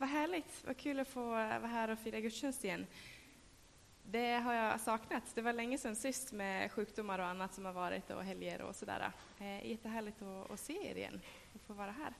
vad 0.00 0.08
härligt, 0.08 0.64
vad 0.66 0.76
kul 0.76 1.00
att 1.00 1.08
få 1.08 1.24
vara 1.24 1.66
här 1.66 1.90
och 1.90 1.98
fira 1.98 2.20
gudstjänst 2.20 2.64
igen. 2.64 2.86
Det 4.02 4.32
har 4.32 4.54
jag 4.54 4.80
saknat. 4.80 5.34
Det 5.34 5.42
var 5.42 5.52
länge 5.52 5.78
sedan 5.78 5.96
sist 5.96 6.32
med 6.32 6.72
sjukdomar 6.72 7.18
och 7.18 7.24
annat 7.24 7.54
som 7.54 7.64
har 7.64 7.72
varit 7.72 8.10
och 8.10 8.24
helger 8.24 8.62
och 8.62 8.76
sådär. 8.76 9.12
Eh, 9.38 9.66
jättehärligt 9.70 10.22
att, 10.22 10.50
att 10.50 10.60
se 10.60 10.90
er 10.90 10.96
igen 10.96 11.20
och 11.54 11.60
få 11.60 11.72
vara 11.72 11.90
här. 11.90 12.14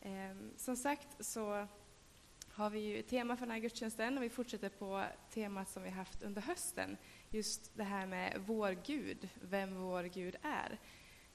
Eh, 0.00 0.36
som 0.56 0.76
sagt 0.76 1.24
så 1.24 1.66
har 2.48 2.70
vi 2.70 2.80
ju 2.80 2.98
ett 2.98 3.08
tema 3.08 3.36
för 3.36 3.46
den 3.46 3.52
här 3.52 3.60
gudstjänsten 3.60 4.18
och 4.18 4.24
vi 4.24 4.30
fortsätter 4.30 4.68
på 4.68 5.04
temat 5.30 5.68
som 5.68 5.82
vi 5.82 5.90
haft 5.90 6.22
under 6.22 6.42
hösten. 6.42 6.96
Just 7.30 7.76
det 7.76 7.84
här 7.84 8.06
med 8.06 8.42
vår 8.46 8.76
Gud, 8.86 9.28
vem 9.42 9.74
vår 9.74 10.02
Gud 10.02 10.36
är. 10.42 10.78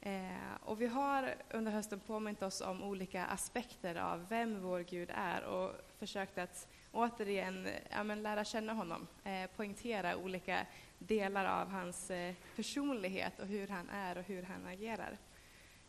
Eh, 0.02 0.56
och 0.64 0.82
vi 0.82 0.88
har 0.88 1.36
under 1.50 1.72
hösten 1.72 2.00
påmint 2.00 2.42
oss 2.44 2.62
om 2.62 2.84
olika 2.84 3.26
aspekter 3.26 3.96
av 3.96 4.28
vem 4.30 4.62
vår 4.62 4.80
Gud 4.80 5.10
är 5.14 5.44
och 5.44 5.72
försökt 6.00 6.38
att 6.38 6.68
återigen 6.92 7.68
ja, 7.90 8.04
men 8.04 8.24
lära 8.24 8.46
känna 8.46 8.74
honom, 8.74 9.08
eh, 9.24 9.50
poängtera 9.56 10.18
olika 10.18 10.66
delar 11.00 11.62
av 11.62 11.70
hans 11.70 12.12
eh, 12.12 12.34
personlighet 12.56 13.40
och 13.40 13.48
hur 13.48 13.68
han 13.68 13.90
är 13.90 14.18
och 14.18 14.24
hur 14.24 14.44
han 14.44 14.66
agerar. 14.68 15.18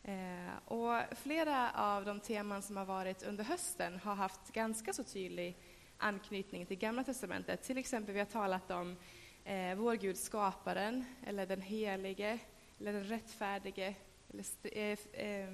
Eh, 0.03 0.73
och 0.73 1.17
flera 1.17 1.71
av 1.71 2.05
de 2.05 2.21
teman 2.21 2.63
som 2.63 2.77
har 2.77 2.85
varit 2.85 3.23
under 3.23 3.45
hösten 3.45 3.99
har 3.99 4.15
haft 4.15 4.53
ganska 4.53 4.93
så 4.93 5.05
tydlig 5.05 5.57
anknytning 5.99 6.67
till 6.67 6.79
Gamla 6.79 7.05
testamentet. 7.05 7.63
Till 7.63 7.79
exempel 7.79 8.15
vi 8.15 8.21
har 8.21 8.27
talat 8.27 8.71
om 8.71 8.97
eh, 9.45 9.75
vår 9.75 9.95
Gud 9.95 10.17
skaparen, 10.17 11.05
eller 11.27 11.47
den 11.47 11.61
helige, 11.61 12.39
eller 12.81 12.93
den 12.93 13.05
rättfärdige, 13.05 13.95
eller 14.31 14.45
eh, 14.63 14.99
eh, 15.13 15.51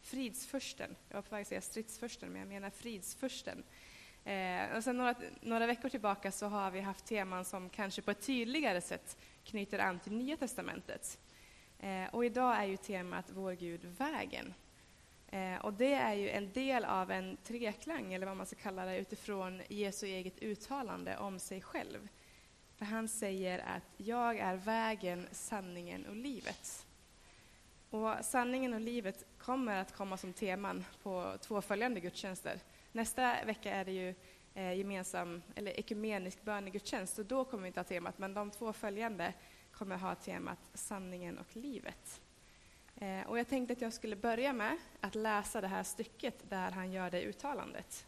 fridsförsten. 0.00 0.96
Jag 1.08 1.16
var 1.16 1.22
på 1.22 1.34
väg 1.34 1.42
att 1.42 1.48
säga 1.48 1.60
stridsförsten, 1.60 2.28
men 2.28 2.40
jag 2.40 2.48
menar 2.48 2.70
fridsförsten. 2.70 3.64
Eh, 4.24 4.76
och 4.76 4.84
sen 4.84 4.96
några, 4.96 5.14
några 5.40 5.66
veckor 5.66 5.88
tillbaka 5.88 6.32
så 6.32 6.46
har 6.46 6.70
vi 6.70 6.80
haft 6.80 7.06
teman 7.06 7.44
som 7.44 7.70
kanske 7.70 8.02
på 8.02 8.10
ett 8.10 8.26
tydligare 8.26 8.80
sätt 8.80 9.16
knyter 9.44 9.78
an 9.78 9.98
till 9.98 10.12
Nya 10.12 10.36
testamentet. 10.36 11.18
Eh, 11.78 12.04
och 12.12 12.24
idag 12.24 12.56
är 12.56 12.64
ju 12.64 12.76
temat 12.76 13.30
Vår 13.34 13.52
Gud, 13.52 13.84
vägen. 13.84 14.54
Eh, 15.28 15.56
och 15.56 15.72
det 15.72 15.94
är 15.94 16.14
ju 16.14 16.30
en 16.30 16.52
del 16.52 16.84
av 16.84 17.10
en 17.10 17.36
treklang, 17.44 18.14
eller 18.14 18.26
vad 18.26 18.36
man 18.36 18.46
ska 18.46 18.56
kalla 18.56 18.84
det, 18.84 18.98
utifrån 18.98 19.62
Jesu 19.68 20.06
eget 20.06 20.42
uttalande 20.42 21.16
om 21.16 21.38
sig 21.38 21.60
själv. 21.60 22.08
För 22.78 22.84
han 22.84 23.08
säger 23.08 23.58
att 23.58 23.82
jag 23.96 24.38
är 24.38 24.56
vägen, 24.56 25.28
sanningen 25.32 26.06
och 26.06 26.16
livet. 26.16 26.86
Och 27.90 28.14
sanningen 28.22 28.74
och 28.74 28.80
livet 28.80 29.24
kommer 29.38 29.80
att 29.80 29.96
komma 29.96 30.16
som 30.16 30.32
teman 30.32 30.84
på 31.02 31.36
två 31.40 31.62
följande 31.62 32.00
gudstjänster. 32.00 32.60
Nästa 32.92 33.44
vecka 33.44 33.74
är 33.74 33.84
det 33.84 33.92
ju 33.92 34.14
eh, 34.54 34.72
gemensam, 34.72 35.42
eller 35.54 35.80
ekumenisk 35.80 36.42
bönegudstjänst, 36.42 37.18
och 37.18 37.26
då 37.26 37.44
kommer 37.44 37.62
vi 37.62 37.66
inte 37.66 37.80
ha 37.80 37.84
temat, 37.84 38.18
men 38.18 38.34
de 38.34 38.50
två 38.50 38.72
följande 38.72 39.32
kommer 39.72 39.96
ha 39.96 40.14
temat 40.14 40.58
sanningen 40.74 41.38
och 41.38 41.56
livet. 41.56 42.20
Eh, 42.96 43.22
och 43.26 43.38
jag 43.38 43.48
tänkte 43.48 43.72
att 43.72 43.80
jag 43.80 43.92
skulle 43.92 44.16
börja 44.16 44.52
med 44.52 44.78
att 45.00 45.14
läsa 45.14 45.60
det 45.60 45.68
här 45.68 45.82
stycket 45.82 46.50
där 46.50 46.70
han 46.70 46.92
gör 46.92 47.10
det 47.10 47.22
uttalandet. 47.22 48.06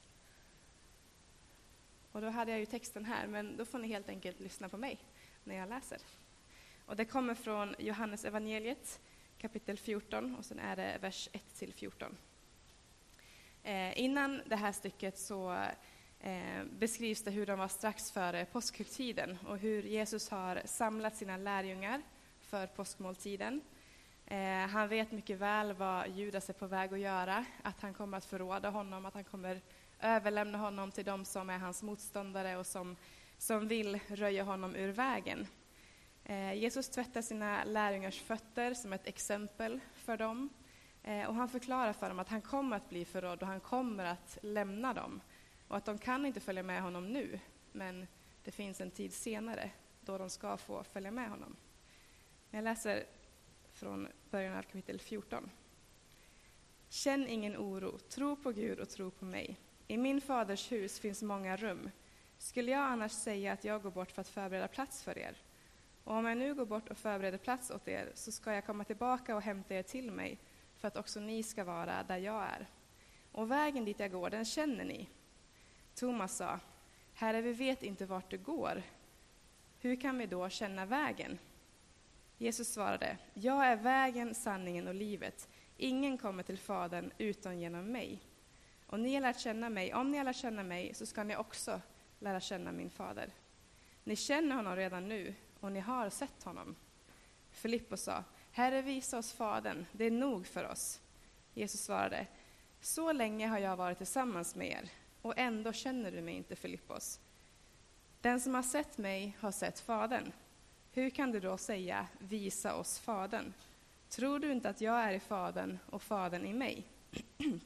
Och 2.12 2.20
då 2.20 2.28
hade 2.28 2.50
jag 2.50 2.61
ju 2.61 2.66
texten 2.66 3.05
här, 3.05 3.27
men 3.27 3.56
då 3.56 3.64
får 3.64 3.78
ni 3.78 3.89
helt 3.89 4.08
enkelt 4.08 4.41
lyssna 4.41 4.69
på 4.69 4.77
mig 4.77 4.98
när 5.44 5.55
jag 5.55 5.69
läser. 5.69 5.98
Och 6.86 6.97
det 6.97 7.05
kommer 7.05 7.34
från 7.34 7.75
Johannes 7.78 8.25
evangeliet 8.25 9.00
kapitel 9.39 9.78
14 9.78 10.34
och 10.34 10.44
sen 10.44 10.58
är 10.58 10.77
det 10.77 10.98
vers 11.00 11.28
1 11.33 11.42
till 11.58 11.72
14. 11.75 12.16
Eh, 13.62 14.00
innan 14.00 14.42
det 14.47 14.56
här 14.56 14.72
stycket 14.72 15.19
så 15.19 15.53
eh, 16.20 16.64
beskrivs 16.78 17.22
det 17.22 17.31
hur 17.31 17.47
de 17.47 17.58
var 17.58 17.69
strax 17.69 18.11
före 18.11 18.44
påskhögtiden 18.44 19.38
och 19.47 19.58
hur 19.58 19.83
Jesus 19.83 20.31
har 20.31 20.62
samlat 20.64 21.16
sina 21.16 21.36
lärjungar 21.36 22.03
för 22.41 22.66
påskmåltiden. 22.66 23.60
Eh, 24.27 24.66
han 24.69 24.88
vet 24.88 25.12
mycket 25.12 25.38
väl 25.38 25.72
vad 25.72 26.09
Judas 26.09 26.48
är 26.48 26.54
på 26.54 26.66
väg 26.66 26.92
att 26.92 27.00
göra, 27.00 27.44
att 27.62 27.81
han 27.81 27.94
kommer 27.94 28.19
att 28.19 28.25
förråda 28.25 28.71
honom, 28.71 29.06
att 29.06 29.15
han 29.15 29.25
kommer 29.25 29.60
överlämna 30.03 30.59
honom 30.59 30.91
till 30.91 31.05
dem 31.05 31.25
som 31.25 31.50
är 31.50 31.59
hans 31.59 31.83
motståndare 31.83 32.56
och 32.56 32.66
som, 32.66 32.97
som 33.38 33.69
vill 33.69 34.00
röja 34.09 34.44
honom 34.44 34.77
ur 34.77 34.88
vägen. 34.88 35.47
Eh, 36.25 36.55
Jesus 36.55 36.88
tvättar 36.88 37.22
sina 37.22 37.65
lärjungars 37.65 38.21
fötter 38.21 38.75
som 38.75 38.93
ett 38.93 39.06
exempel 39.06 39.81
för 39.94 40.16
dem. 40.16 40.49
Eh, 41.03 41.28
och 41.28 41.34
han 41.34 41.49
förklarar 41.49 41.93
för 41.93 42.09
dem 42.09 42.19
att 42.19 42.28
han 42.28 42.43
kommer 42.43 42.77
att 42.77 42.89
bli 42.89 43.05
förrådd 43.05 43.43
och 43.43 43.49
han 43.49 43.60
kommer 43.60 44.05
att 44.05 44.39
lämna 44.43 44.94
dem. 44.94 45.21
Och 45.69 45.77
att 45.77 45.84
de 45.84 45.99
kan 45.99 46.27
inte 46.27 46.41
följa 46.41 46.62
med 46.62 46.83
honom 46.83 47.12
nu, 47.12 47.41
men 47.72 48.06
det 48.44 48.50
finns 48.50 48.81
en 48.81 48.91
tid 48.91 49.12
senare 49.12 49.71
då 50.00 50.19
de 50.19 50.31
ska 50.31 50.56
få 50.56 50.84
följa 50.84 51.10
med 51.10 51.31
honom. 51.31 51.56
Jag 52.50 52.65
läser 52.65 53.05
från 53.72 54.09
början 54.31 54.56
av 54.56 54.62
kapitel 54.62 55.00
14. 55.00 55.50
Känn 56.89 57.28
ingen 57.28 57.56
oro, 57.56 57.99
tro 57.99 58.37
på 58.37 58.53
Gud 58.53 58.81
och 58.81 58.89
tro 58.89 59.10
på 59.10 59.25
mig. 59.25 59.56
I 59.91 59.97
min 59.97 60.21
faders 60.21 60.73
hus 60.73 61.01
finns 61.01 61.23
många 61.23 61.56
rum. 61.56 61.91
Skulle 62.39 62.71
jag 62.71 62.81
annars 62.81 63.12
säga 63.12 63.53
att 63.53 63.65
jag 63.65 63.83
går 63.83 63.91
bort 63.91 64.11
för 64.11 64.21
att 64.21 64.28
förbereda 64.28 64.69
plats 64.69 65.03
för 65.03 65.19
er? 65.19 65.37
Och 66.05 66.15
om 66.15 66.27
jag 66.27 66.39
nu 66.39 66.55
går 66.55 66.67
bort 66.67 66.89
och 66.89 66.99
förbereder 66.99 67.39
plats 67.39 67.71
åt 67.71 67.89
er, 67.89 68.12
så 68.15 68.33
ska 68.33 68.53
jag 68.53 68.67
komma 68.67 68.84
tillbaka 68.84 69.37
och 69.37 69.43
hämta 69.43 69.75
er 69.75 69.83
till 69.83 70.11
mig, 70.11 70.39
för 70.77 70.89
att 70.89 70.97
också 70.97 71.21
ni 71.21 71.43
ska 71.43 71.65
vara 71.65 72.03
där 72.03 72.19
jag 72.19 72.43
är. 72.43 72.67
Och 73.33 73.51
vägen 73.51 73.84
dit 73.84 74.01
jag 74.01 74.12
går, 74.12 74.31
den 74.31 74.45
känner 74.45 74.84
ni. 74.84 75.09
Thomas 75.95 76.37
sa, 76.37 76.61
Herre, 77.15 77.41
vi 77.41 77.53
vet 77.53 77.83
inte 77.83 78.07
vart 78.07 78.31
du 78.31 78.39
går. 78.39 78.83
Hur 79.81 80.01
kan 80.01 80.19
vi 80.19 80.27
då 80.27 80.49
känna 80.49 80.87
vägen? 80.87 81.39
Jesus 82.39 82.72
svarade, 82.72 83.19
Jag 83.34 83.67
är 83.67 83.77
vägen, 83.77 84.34
sanningen 84.34 84.89
och 84.89 84.95
livet. 84.95 85.49
Ingen 85.77 86.19
kommer 86.19 86.43
till 86.43 86.59
Fadern 86.59 87.11
utan 87.19 87.61
genom 87.61 87.93
mig. 87.93 88.21
Och 88.91 89.01
ni 89.01 89.15
har 89.15 89.21
lärt 89.21 89.41
känna 89.41 89.69
mig, 89.69 89.95
om 89.95 90.11
ni 90.11 90.19
har 90.19 90.25
lärt 90.25 90.37
känna 90.37 90.62
mig, 90.62 90.95
så 90.95 91.06
ska 91.06 91.25
ni 91.25 91.37
också 91.37 91.81
lära 92.19 92.41
känna 92.41 92.73
min 92.73 92.91
fader. 92.91 93.31
Ni 94.05 94.17
känner 94.17 94.56
honom 94.56 94.77
redan 94.77 95.09
nu 95.09 95.34
och 95.61 95.73
ni 95.73 95.81
har 95.81 96.11
sett 96.11 96.43
honom. 96.43 96.77
Filippos 97.51 98.03
sa, 98.03 98.25
Herre, 98.53 98.83
visa 98.83 99.19
oss 99.19 99.33
Fadern, 99.33 99.87
det 99.93 100.05
är 100.05 100.11
nog 100.11 100.47
för 100.47 100.69
oss. 100.69 101.01
Jesus 101.55 101.84
svarade, 101.84 102.27
så 102.81 103.12
länge 103.12 103.47
har 103.47 103.59
jag 103.59 103.77
varit 103.77 103.99
tillsammans 103.99 104.55
med 104.55 104.69
er, 104.69 104.89
och 105.22 105.39
ändå 105.39 105.72
känner 105.72 106.11
du 106.11 106.21
mig 106.21 106.34
inte, 106.34 106.57
Filippos. 106.57 107.21
Den 108.21 108.41
som 108.41 108.55
har 108.55 108.62
sett 108.62 108.99
mig 108.99 109.37
har 109.41 109.53
sett 109.53 109.81
Fadern. 109.81 110.33
Hur 110.93 111.11
kan 111.11 111.33
du 111.33 111.41
då 111.41 111.59
säga, 111.59 112.07
visa 112.19 112.75
oss 112.75 112.99
Fadern? 112.99 113.53
Tror 114.09 114.39
du 114.39 114.53
inte 114.53 114.69
att 114.69 114.81
jag 114.81 115.01
är 115.01 115.12
i 115.12 115.21
Fadern 115.21 115.78
och 115.91 116.03
Fadern 116.03 116.47
i 116.47 116.53
mig? 116.53 116.84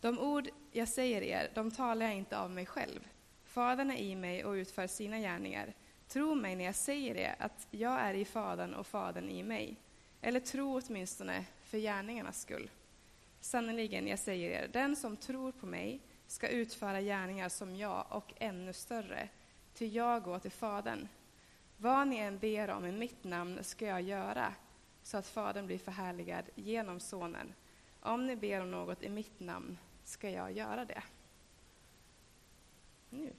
De 0.00 0.18
ord 0.18 0.48
jag 0.72 0.88
säger 0.88 1.22
er, 1.22 1.50
de 1.54 1.70
talar 1.70 2.06
jag 2.06 2.14
inte 2.14 2.38
av 2.38 2.50
mig 2.50 2.66
själv. 2.66 3.08
Fadern 3.44 3.90
är 3.90 3.96
i 3.96 4.16
mig 4.16 4.44
och 4.44 4.52
utför 4.52 4.86
sina 4.86 5.18
gärningar. 5.18 5.74
Tro 6.08 6.34
mig 6.34 6.56
när 6.56 6.64
jag 6.64 6.74
säger 6.74 7.14
det, 7.14 7.34
att 7.38 7.66
jag 7.70 8.00
är 8.00 8.14
i 8.14 8.24
Fadern 8.24 8.74
och 8.74 8.86
Fadern 8.86 9.28
i 9.28 9.42
mig. 9.42 9.76
Eller 10.20 10.40
tro 10.40 10.80
åtminstone 10.80 11.44
för 11.62 11.78
gärningarnas 11.78 12.40
skull. 12.40 12.70
Sannerligen, 13.40 14.06
jag 14.06 14.18
säger 14.18 14.50
er, 14.50 14.68
den 14.72 14.96
som 14.96 15.16
tror 15.16 15.52
på 15.52 15.66
mig 15.66 16.00
ska 16.26 16.48
utföra 16.48 17.00
gärningar 17.00 17.48
som 17.48 17.76
jag 17.76 18.06
och 18.10 18.32
ännu 18.36 18.72
större, 18.72 19.28
ty 19.74 19.86
jag 19.86 20.22
går 20.22 20.38
till 20.38 20.50
Fadern. 20.50 21.08
Vad 21.76 22.08
ni 22.08 22.16
än 22.16 22.38
ber 22.38 22.70
om 22.70 22.86
i 22.86 22.92
mitt 22.92 23.24
namn 23.24 23.64
ska 23.64 23.86
jag 23.86 24.02
göra, 24.02 24.54
så 25.02 25.16
att 25.16 25.26
Fadern 25.26 25.66
blir 25.66 25.78
förhärligad 25.78 26.44
genom 26.54 27.00
Sonen. 27.00 27.54
Om 28.00 28.26
ni 28.26 28.36
ber 28.36 28.60
om 28.60 28.70
något 28.70 29.02
i 29.02 29.08
mitt 29.08 29.40
namn 29.40 29.78
ska 30.08 30.30
jag 30.30 30.52
göra 30.52 30.84
det. 30.84 31.02
Nu. 33.10 33.32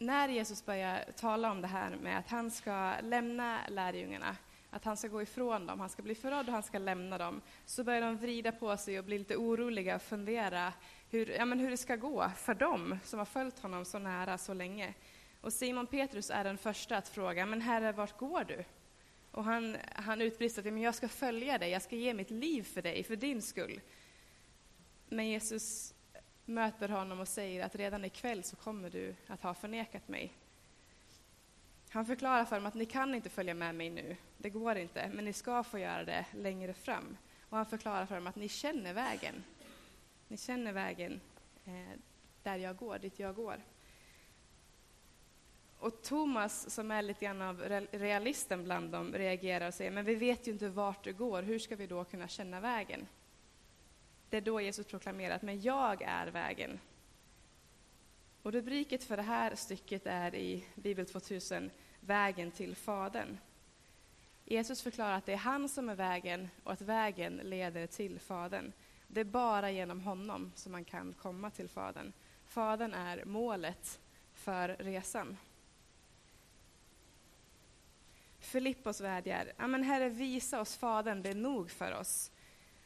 när 0.00 0.28
Jesus 0.28 0.66
börjar 0.66 1.04
tala 1.16 1.50
om 1.50 1.60
det 1.60 1.68
här 1.68 1.96
med 1.96 2.18
att 2.18 2.28
han 2.28 2.50
ska 2.50 2.94
lämna 3.02 3.60
lärjungarna, 3.68 4.36
att 4.70 4.84
han 4.84 4.96
ska 4.96 5.08
gå 5.08 5.22
ifrån 5.22 5.66
dem, 5.66 5.80
han 5.80 5.88
ska 5.88 6.02
bli 6.02 6.14
förrådd 6.14 6.46
och 6.48 6.52
han 6.52 6.62
ska 6.62 6.78
lämna 6.78 7.18
dem, 7.18 7.40
så 7.66 7.84
börjar 7.84 8.00
de 8.00 8.16
vrida 8.16 8.52
på 8.52 8.76
sig 8.76 8.98
och 8.98 9.04
bli 9.04 9.18
lite 9.18 9.36
oroliga 9.36 9.94
och 9.94 10.02
fundera 10.02 10.72
hur, 11.10 11.30
ja, 11.30 11.44
men 11.44 11.58
hur 11.58 11.70
det 11.70 11.76
ska 11.76 11.96
gå 11.96 12.30
för 12.36 12.54
dem 12.54 12.98
som 13.04 13.18
har 13.18 13.26
följt 13.26 13.58
honom 13.58 13.84
så 13.84 13.98
nära 13.98 14.38
så 14.38 14.54
länge. 14.54 14.94
Och 15.40 15.52
Simon 15.52 15.86
Petrus 15.86 16.30
är 16.30 16.44
den 16.44 16.58
första 16.58 16.96
att 16.96 17.08
fråga, 17.08 17.46
men 17.46 17.60
Herre, 17.60 17.92
vart 17.92 18.18
går 18.18 18.44
du? 18.44 18.64
Och 19.30 19.44
han, 19.44 19.76
han 19.94 20.22
utbrister 20.22 20.72
att 20.72 20.80
jag 20.80 20.94
ska 20.94 21.08
följa 21.08 21.58
dig, 21.58 21.70
jag 21.70 21.82
ska 21.82 21.96
ge 21.96 22.14
mitt 22.14 22.30
liv 22.30 22.62
för 22.62 22.82
dig, 22.82 23.04
för 23.04 23.16
din 23.16 23.42
skull. 23.42 23.80
Men 25.08 25.28
Jesus 25.28 25.94
möter 26.44 26.88
honom 26.88 27.20
och 27.20 27.28
säger 27.28 27.66
att 27.66 27.74
redan 27.74 28.04
ikväll 28.04 28.44
så 28.44 28.56
kommer 28.56 28.90
du 28.90 29.14
att 29.26 29.42
ha 29.42 29.54
förnekat 29.54 30.08
mig. 30.08 30.32
Han 31.90 32.06
förklarar 32.06 32.44
för 32.44 32.56
dem 32.56 32.66
att 32.66 32.74
ni 32.74 32.86
kan 32.86 33.14
inte 33.14 33.30
följa 33.30 33.54
med 33.54 33.74
mig 33.74 33.90
nu, 33.90 34.16
det 34.38 34.50
går 34.50 34.76
inte, 34.76 35.10
men 35.14 35.24
ni 35.24 35.32
ska 35.32 35.64
få 35.64 35.78
göra 35.78 36.04
det 36.04 36.26
längre 36.32 36.74
fram. 36.74 37.16
Och 37.48 37.56
han 37.56 37.66
förklarar 37.66 38.06
för 38.06 38.14
dem 38.14 38.26
att 38.26 38.36
ni 38.36 38.48
känner 38.48 38.94
vägen. 38.94 39.44
Ni 40.28 40.36
känner 40.36 40.72
vägen 40.72 41.20
eh, 41.64 41.98
där 42.42 42.56
jag 42.56 42.76
går, 42.76 42.98
dit 42.98 43.18
jag 43.18 43.34
går. 43.34 43.56
Och 45.80 46.02
Thomas, 46.02 46.70
som 46.70 46.90
är 46.90 47.02
lite 47.02 47.24
grann 47.24 47.42
av 47.42 47.60
realisten 47.92 48.64
bland 48.64 48.90
dem, 48.90 49.14
reagerar 49.14 49.68
och 49.68 49.74
säger, 49.74 49.90
men 49.90 50.04
vi 50.04 50.14
vet 50.14 50.48
ju 50.48 50.52
inte 50.52 50.68
vart 50.68 51.04
det 51.04 51.12
går, 51.12 51.42
hur 51.42 51.58
ska 51.58 51.76
vi 51.76 51.86
då 51.86 52.04
kunna 52.04 52.28
känna 52.28 52.60
vägen? 52.60 53.06
Det 54.30 54.36
är 54.36 54.40
då 54.40 54.60
Jesus 54.60 54.86
proklamerar 54.86 55.36
att 55.36 55.42
men 55.42 55.60
jag 55.60 56.02
är 56.02 56.26
vägen. 56.26 56.80
Och 58.42 58.52
rubriket 58.52 59.04
för 59.04 59.16
det 59.16 59.22
här 59.22 59.54
stycket 59.54 60.06
är 60.06 60.34
i 60.34 60.64
Bibel 60.74 61.06
2000, 61.06 61.70
Vägen 62.00 62.50
till 62.50 62.76
Fadern. 62.76 63.38
Jesus 64.44 64.82
förklarar 64.82 65.16
att 65.16 65.26
det 65.26 65.32
är 65.32 65.36
han 65.36 65.68
som 65.68 65.88
är 65.88 65.94
vägen 65.94 66.48
och 66.64 66.72
att 66.72 66.80
vägen 66.80 67.36
leder 67.36 67.86
till 67.86 68.20
Fadern. 68.20 68.72
Det 69.06 69.20
är 69.20 69.24
bara 69.24 69.70
genom 69.70 70.00
honom 70.00 70.52
som 70.54 70.72
man 70.72 70.84
kan 70.84 71.12
komma 71.12 71.50
till 71.50 71.68
Fadern. 71.68 72.12
Fadern 72.44 72.94
är 72.94 73.24
målet 73.24 74.00
för 74.32 74.68
resan. 74.68 75.36
Filippos 78.40 79.00
vädjar, 79.00 79.52
ja 79.56 79.66
men 79.66 79.82
Herre 79.82 80.08
visa 80.08 80.60
oss 80.60 80.76
Fadern, 80.76 81.22
det 81.22 81.30
är 81.30 81.34
nog 81.34 81.70
för 81.70 81.92
oss. 81.92 82.30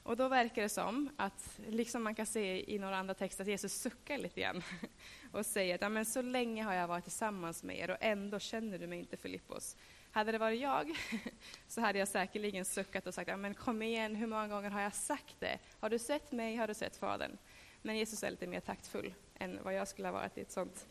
Och 0.02 0.16
då 0.16 0.28
verkar 0.28 0.62
det 0.62 0.68
som 0.68 1.10
att, 1.16 1.60
liksom 1.68 2.02
man 2.02 2.14
kan 2.14 2.26
se 2.26 2.74
i 2.74 2.78
några 2.78 2.96
andra 2.96 3.14
texter, 3.14 3.44
att 3.44 3.48
Jesus 3.48 3.72
suckar 3.74 4.18
lite 4.18 4.40
grann 4.40 4.62
och 5.32 5.46
säger 5.46 5.74
att 5.74 5.80
ja, 5.80 5.88
men 5.88 6.04
så 6.04 6.22
länge 6.22 6.62
har 6.62 6.74
jag 6.74 6.88
varit 6.88 7.04
tillsammans 7.04 7.62
med 7.62 7.78
er 7.78 7.90
och 7.90 7.96
ändå 8.00 8.38
känner 8.38 8.78
du 8.78 8.86
mig 8.86 8.98
inte 8.98 9.16
Filippos. 9.16 9.76
Hade 10.10 10.32
det 10.32 10.38
varit 10.38 10.60
jag 10.60 10.96
så 11.68 11.80
hade 11.80 11.98
jag 11.98 12.08
säkerligen 12.08 12.64
suckat 12.64 13.06
och 13.06 13.14
sagt 13.14 13.28
ja, 13.28 13.36
men 13.36 13.54
kom 13.54 13.82
igen, 13.82 14.14
hur 14.14 14.26
många 14.26 14.48
gånger 14.48 14.70
har 14.70 14.80
jag 14.80 14.94
sagt 14.94 15.36
det? 15.38 15.58
Har 15.80 15.90
du 15.90 15.98
sett 15.98 16.32
mig, 16.32 16.56
har 16.56 16.68
du 16.68 16.74
sett 16.74 16.96
Fadern? 16.96 17.38
Men 17.82 17.96
Jesus 17.96 18.22
är 18.22 18.30
lite 18.30 18.46
mer 18.46 18.60
taktfull 18.60 19.14
än 19.34 19.58
vad 19.62 19.74
jag 19.74 19.88
skulle 19.88 20.08
ha 20.08 20.12
varit 20.12 20.38
i 20.38 20.40
ett 20.40 20.52
sådant 20.52 20.86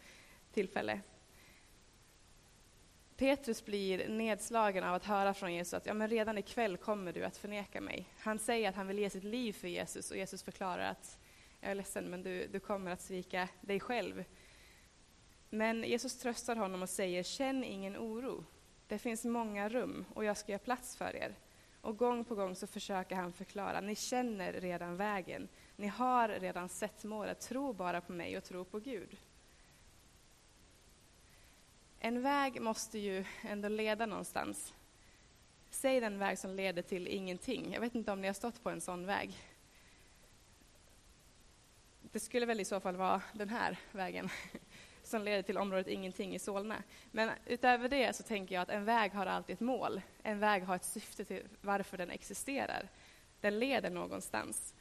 tillfälle. 0.53 0.99
Petrus 3.17 3.65
blir 3.65 4.07
nedslagen 4.07 4.83
av 4.83 4.95
att 4.95 5.05
höra 5.05 5.33
från 5.33 5.53
Jesus 5.53 5.73
att 5.73 5.85
ja, 5.85 5.93
men 5.93 6.09
redan 6.09 6.37
ikväll 6.37 6.77
kommer 6.77 7.13
du 7.13 7.23
att 7.23 7.37
förneka 7.37 7.81
mig. 7.81 8.09
Han 8.17 8.39
säger 8.39 8.69
att 8.69 8.75
han 8.75 8.87
vill 8.87 8.99
ge 8.99 9.09
sitt 9.09 9.23
liv 9.23 9.53
för 9.53 9.67
Jesus 9.67 10.11
och 10.11 10.17
Jesus 10.17 10.43
förklarar 10.43 10.91
att 10.91 11.19
jag 11.61 11.71
är 11.71 11.75
ledsen, 11.75 12.09
men 12.09 12.23
du, 12.23 12.47
du 12.47 12.59
kommer 12.59 12.91
att 12.91 13.01
svika 13.01 13.49
dig 13.61 13.79
själv. 13.79 14.23
Men 15.49 15.83
Jesus 15.83 16.19
tröstar 16.19 16.55
honom 16.55 16.81
och 16.81 16.89
säger, 16.89 17.23
känn 17.23 17.63
ingen 17.63 17.97
oro. 17.97 18.45
Det 18.87 18.99
finns 18.99 19.25
många 19.25 19.69
rum 19.69 20.05
och 20.13 20.25
jag 20.25 20.37
ska 20.37 20.51
göra 20.51 20.59
plats 20.59 20.95
för 20.95 21.15
er. 21.15 21.35
Och 21.81 21.97
gång 21.97 22.25
på 22.25 22.35
gång 22.35 22.55
så 22.55 22.67
försöker 22.67 23.15
han 23.15 23.33
förklara, 23.33 23.81
ni 23.81 23.95
känner 23.95 24.53
redan 24.53 24.97
vägen. 24.97 25.47
Ni 25.75 25.87
har 25.87 26.29
redan 26.29 26.69
sett 26.69 27.03
målet, 27.03 27.39
tro 27.39 27.73
bara 27.73 28.01
på 28.01 28.11
mig 28.11 28.37
och 28.37 28.43
tro 28.43 28.65
på 28.65 28.79
Gud. 28.79 29.17
En 32.05 32.21
väg 32.21 32.61
måste 32.61 32.99
ju 32.99 33.25
ändå 33.41 33.67
leda 33.67 34.05
någonstans. 34.05 34.73
Säg 35.69 35.99
den 35.99 36.19
väg 36.19 36.39
som 36.39 36.55
leder 36.55 36.81
till 36.81 37.07
ingenting. 37.07 37.73
Jag 37.73 37.81
vet 37.81 37.95
inte 37.95 38.11
om 38.11 38.21
ni 38.21 38.27
har 38.27 38.33
stått 38.33 38.63
på 38.63 38.69
en 38.69 38.81
sån 38.81 39.05
väg. 39.05 39.37
Det 42.01 42.19
skulle 42.19 42.45
väl 42.45 42.59
i 42.59 42.65
så 42.65 42.79
fall 42.79 42.95
vara 42.95 43.21
den 43.33 43.49
här 43.49 43.79
vägen 43.91 44.29
som 45.03 45.23
leder 45.23 45.41
till 45.41 45.57
området 45.57 45.87
ingenting 45.87 46.35
i 46.35 46.39
Solna. 46.39 46.83
Men 47.11 47.29
utöver 47.45 47.89
det 47.89 48.15
så 48.15 48.23
tänker 48.23 48.55
jag 48.55 48.61
att 48.61 48.69
en 48.69 48.85
väg 48.85 49.11
har 49.11 49.25
alltid 49.25 49.53
ett 49.53 49.59
mål. 49.59 50.01
En 50.23 50.39
väg 50.39 50.63
har 50.63 50.75
ett 50.75 50.85
syfte 50.85 51.25
till 51.25 51.43
varför 51.61 51.97
den 51.97 52.09
existerar. 52.09 52.89
Den 53.41 53.59
leder 53.59 53.89
någonstans. 53.89 54.75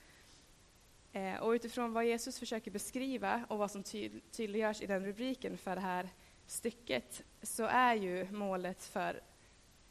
Eh, 1.12 1.36
och 1.36 1.50
utifrån 1.50 1.92
vad 1.92 2.06
Jesus 2.06 2.38
försöker 2.38 2.70
beskriva 2.70 3.44
och 3.48 3.58
vad 3.58 3.70
som 3.70 3.82
tydliggörs 4.30 4.82
i 4.82 4.86
den 4.86 5.06
rubriken 5.06 5.58
för 5.58 5.74
det 5.74 5.82
här 5.82 6.08
stycket 6.52 7.22
så 7.42 7.64
är 7.64 7.94
ju 7.94 8.30
målet 8.30 8.84
för 8.84 9.20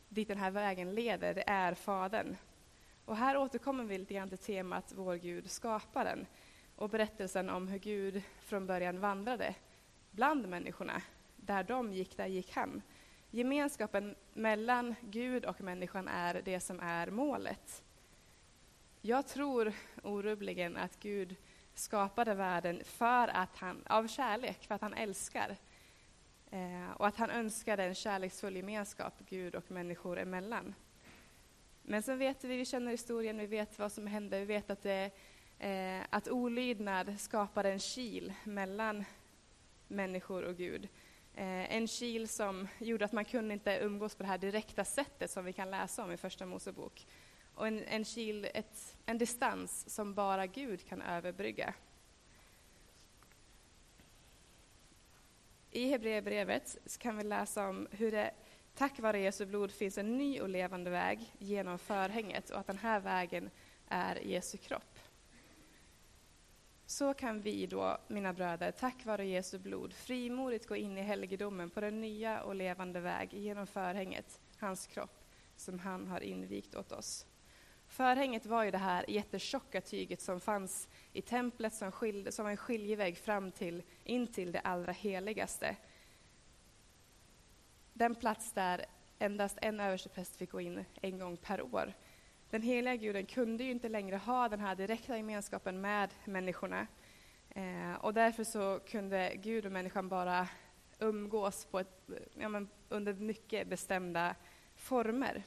dit 0.10 0.28
den 0.28 0.38
här 0.38 0.52
vägen 0.52 0.96
leder, 0.96 1.34
det 1.34 1.44
är 1.48 1.74
Fadern. 1.74 2.36
Och 3.06 3.18
här 3.18 3.38
återkommer 3.38 3.84
vi 3.84 3.98
lite 3.98 4.14
grann 4.14 4.30
till 4.30 4.38
temat 4.38 4.94
Vår 4.96 5.16
Gud, 5.16 5.52
skaparen 5.52 6.26
och 6.76 6.90
berättelsen 6.90 7.50
om 7.50 7.68
hur 7.68 7.80
Gud 7.80 8.24
från 8.40 8.68
början 8.68 9.00
vandrade 9.00 9.56
bland 10.12 10.48
människorna. 10.48 11.02
Där 11.36 11.64
de 11.64 11.94
gick, 11.94 12.18
där 12.18 12.28
gick 12.28 12.52
han. 12.56 12.82
Gemenskapen 13.32 14.16
mellan 14.34 14.96
Gud 15.02 15.46
och 15.46 15.62
människan 15.62 16.08
är 16.08 16.42
det 16.46 16.60
som 16.60 16.80
är 16.80 17.08
målet. 17.08 17.84
Jag 19.02 19.28
tror 19.28 19.74
orubbligen 20.04 20.78
att 20.78 21.00
Gud 21.00 21.36
skapade 21.74 22.34
världen 22.34 22.82
för 22.86 23.28
att 23.28 23.58
han, 23.58 23.84
av 23.88 24.08
kärlek, 24.08 24.68
för 24.68 24.76
att 24.76 24.82
han 24.82 24.94
älskar. 24.94 25.58
Eh, 26.52 26.92
och 26.98 27.08
att 27.08 27.18
han 27.18 27.30
önskade 27.30 27.84
en 27.84 27.96
kärleksfull 27.96 28.56
gemenskap 28.56 29.14
Gud 29.30 29.56
och 29.56 29.72
människor 29.72 30.20
emellan. 30.20 30.76
Men 31.84 32.04
sen 32.04 32.18
vet 32.18 32.44
vi, 32.44 32.58
vi 32.58 32.66
känner 32.66 32.92
historien, 32.92 33.38
vi 33.38 33.46
vet 33.46 33.80
vad 33.80 33.92
som 33.92 34.08
hände, 34.08 34.40
vi 34.40 34.46
vet 34.46 34.70
att, 34.70 34.84
det, 34.84 35.12
eh, 35.60 36.02
att 36.10 36.28
olydnad 36.28 37.20
skapade 37.20 37.72
en 37.72 37.80
kil 37.80 38.34
mellan 38.44 39.06
människor 39.88 40.44
och 40.44 40.58
Gud. 40.58 40.88
Eh, 41.36 41.76
en 41.76 41.88
kil 41.88 42.28
som 42.28 42.68
gjorde 42.80 43.06
att 43.06 43.12
man 43.12 43.26
kunde 43.26 43.54
inte 43.54 43.80
umgås 43.82 44.16
på 44.16 44.24
det 44.24 44.30
här 44.30 44.38
direkta 44.38 44.86
sättet 44.86 45.32
som 45.32 45.46
vi 45.46 45.54
kan 45.54 45.72
läsa 45.72 46.04
om 46.04 46.12
i 46.12 46.18
Första 46.18 46.46
Mosebok. 46.46 47.08
Och 47.56 47.68
en, 47.68 47.84
en 47.84 48.06
kil, 48.06 48.48
ett, 48.54 48.98
en 49.06 49.18
distans 49.18 49.90
som 49.90 50.14
bara 50.14 50.46
Gud 50.48 50.88
kan 50.88 51.02
överbrygga. 51.02 51.74
I 55.74 55.90
Hebreerbrevet 55.90 56.78
kan 57.00 57.18
vi 57.18 57.24
läsa 57.24 57.70
om 57.70 57.88
hur 57.92 58.12
det 58.12 58.32
tack 58.76 59.00
vare 59.00 59.20
Jesu 59.20 59.46
blod 59.46 59.72
finns 59.72 59.98
en 59.98 60.18
ny 60.18 60.42
och 60.42 60.50
levande 60.50 60.90
väg 60.90 61.34
genom 61.38 61.80
förhänget 61.80 62.50
och 62.50 62.60
att 62.60 62.68
den 62.68 62.78
här 62.78 63.00
vägen 63.00 63.50
är 63.88 64.16
Jesu 64.16 64.58
kropp. 64.58 65.00
Så 66.86 67.14
kan 67.14 67.42
vi 67.42 67.66
då, 67.66 67.98
mina 68.08 68.34
bröder, 68.34 68.72
tack 68.72 69.06
vare 69.06 69.26
Jesu 69.26 69.60
blod 69.60 69.94
frimodigt 69.94 70.68
gå 70.68 70.76
in 70.76 70.98
i 70.98 71.02
helgedomen 71.02 71.70
på 71.70 71.82
den 71.82 72.02
nya 72.02 72.42
och 72.42 72.56
levande 72.56 73.00
väg 73.00 73.34
genom 73.34 73.68
förhänget, 73.68 74.40
hans 74.58 74.88
kropp, 74.88 75.26
som 75.56 75.80
han 75.80 76.08
har 76.08 76.20
invigt 76.20 76.76
åt 76.76 76.92
oss. 76.92 77.26
Förhänget 77.92 78.46
var 78.46 78.64
ju 78.64 78.72
det 78.72 78.78
här 78.78 79.06
jättetjocka 79.08 79.82
tyget 79.82 80.22
som 80.22 80.40
fanns 80.40 80.90
i 81.14 81.22
templet 81.22 81.74
som, 81.74 81.92
skilde, 81.92 82.32
som 82.32 82.48
en 82.48 82.58
skiljevägg 82.58 83.18
fram 83.18 83.52
till, 83.52 83.84
in 84.04 84.28
till 84.28 84.52
det 84.52 84.60
allra 84.60 84.92
heligaste. 84.92 85.76
Den 87.94 88.16
plats 88.16 88.52
där 88.52 88.86
endast 89.20 89.58
en 89.62 89.80
överstepräst 89.80 90.36
fick 90.36 90.52
gå 90.52 90.62
in 90.62 90.86
en 91.02 91.20
gång 91.20 91.38
per 91.38 91.62
år. 91.62 91.94
Den 92.50 92.62
heliga 92.62 92.96
guden 92.96 93.26
kunde 93.26 93.64
ju 93.64 93.72
inte 93.72 93.90
längre 93.90 94.16
ha 94.16 94.50
den 94.50 94.60
här 94.60 94.76
direkta 94.76 95.18
gemenskapen 95.18 95.82
med 95.82 96.10
människorna. 96.26 96.88
Eh, 97.50 97.94
och 98.02 98.14
därför 98.14 98.44
så 98.44 98.80
kunde 98.88 99.34
Gud 99.36 99.66
och 99.66 99.72
människan 99.72 100.10
bara 100.10 100.48
umgås 101.00 101.66
på 101.66 101.80
ett, 101.80 102.10
ja, 102.34 102.50
men, 102.50 102.70
under 102.90 103.14
mycket 103.14 103.68
bestämda 103.68 104.36
former. 104.76 105.44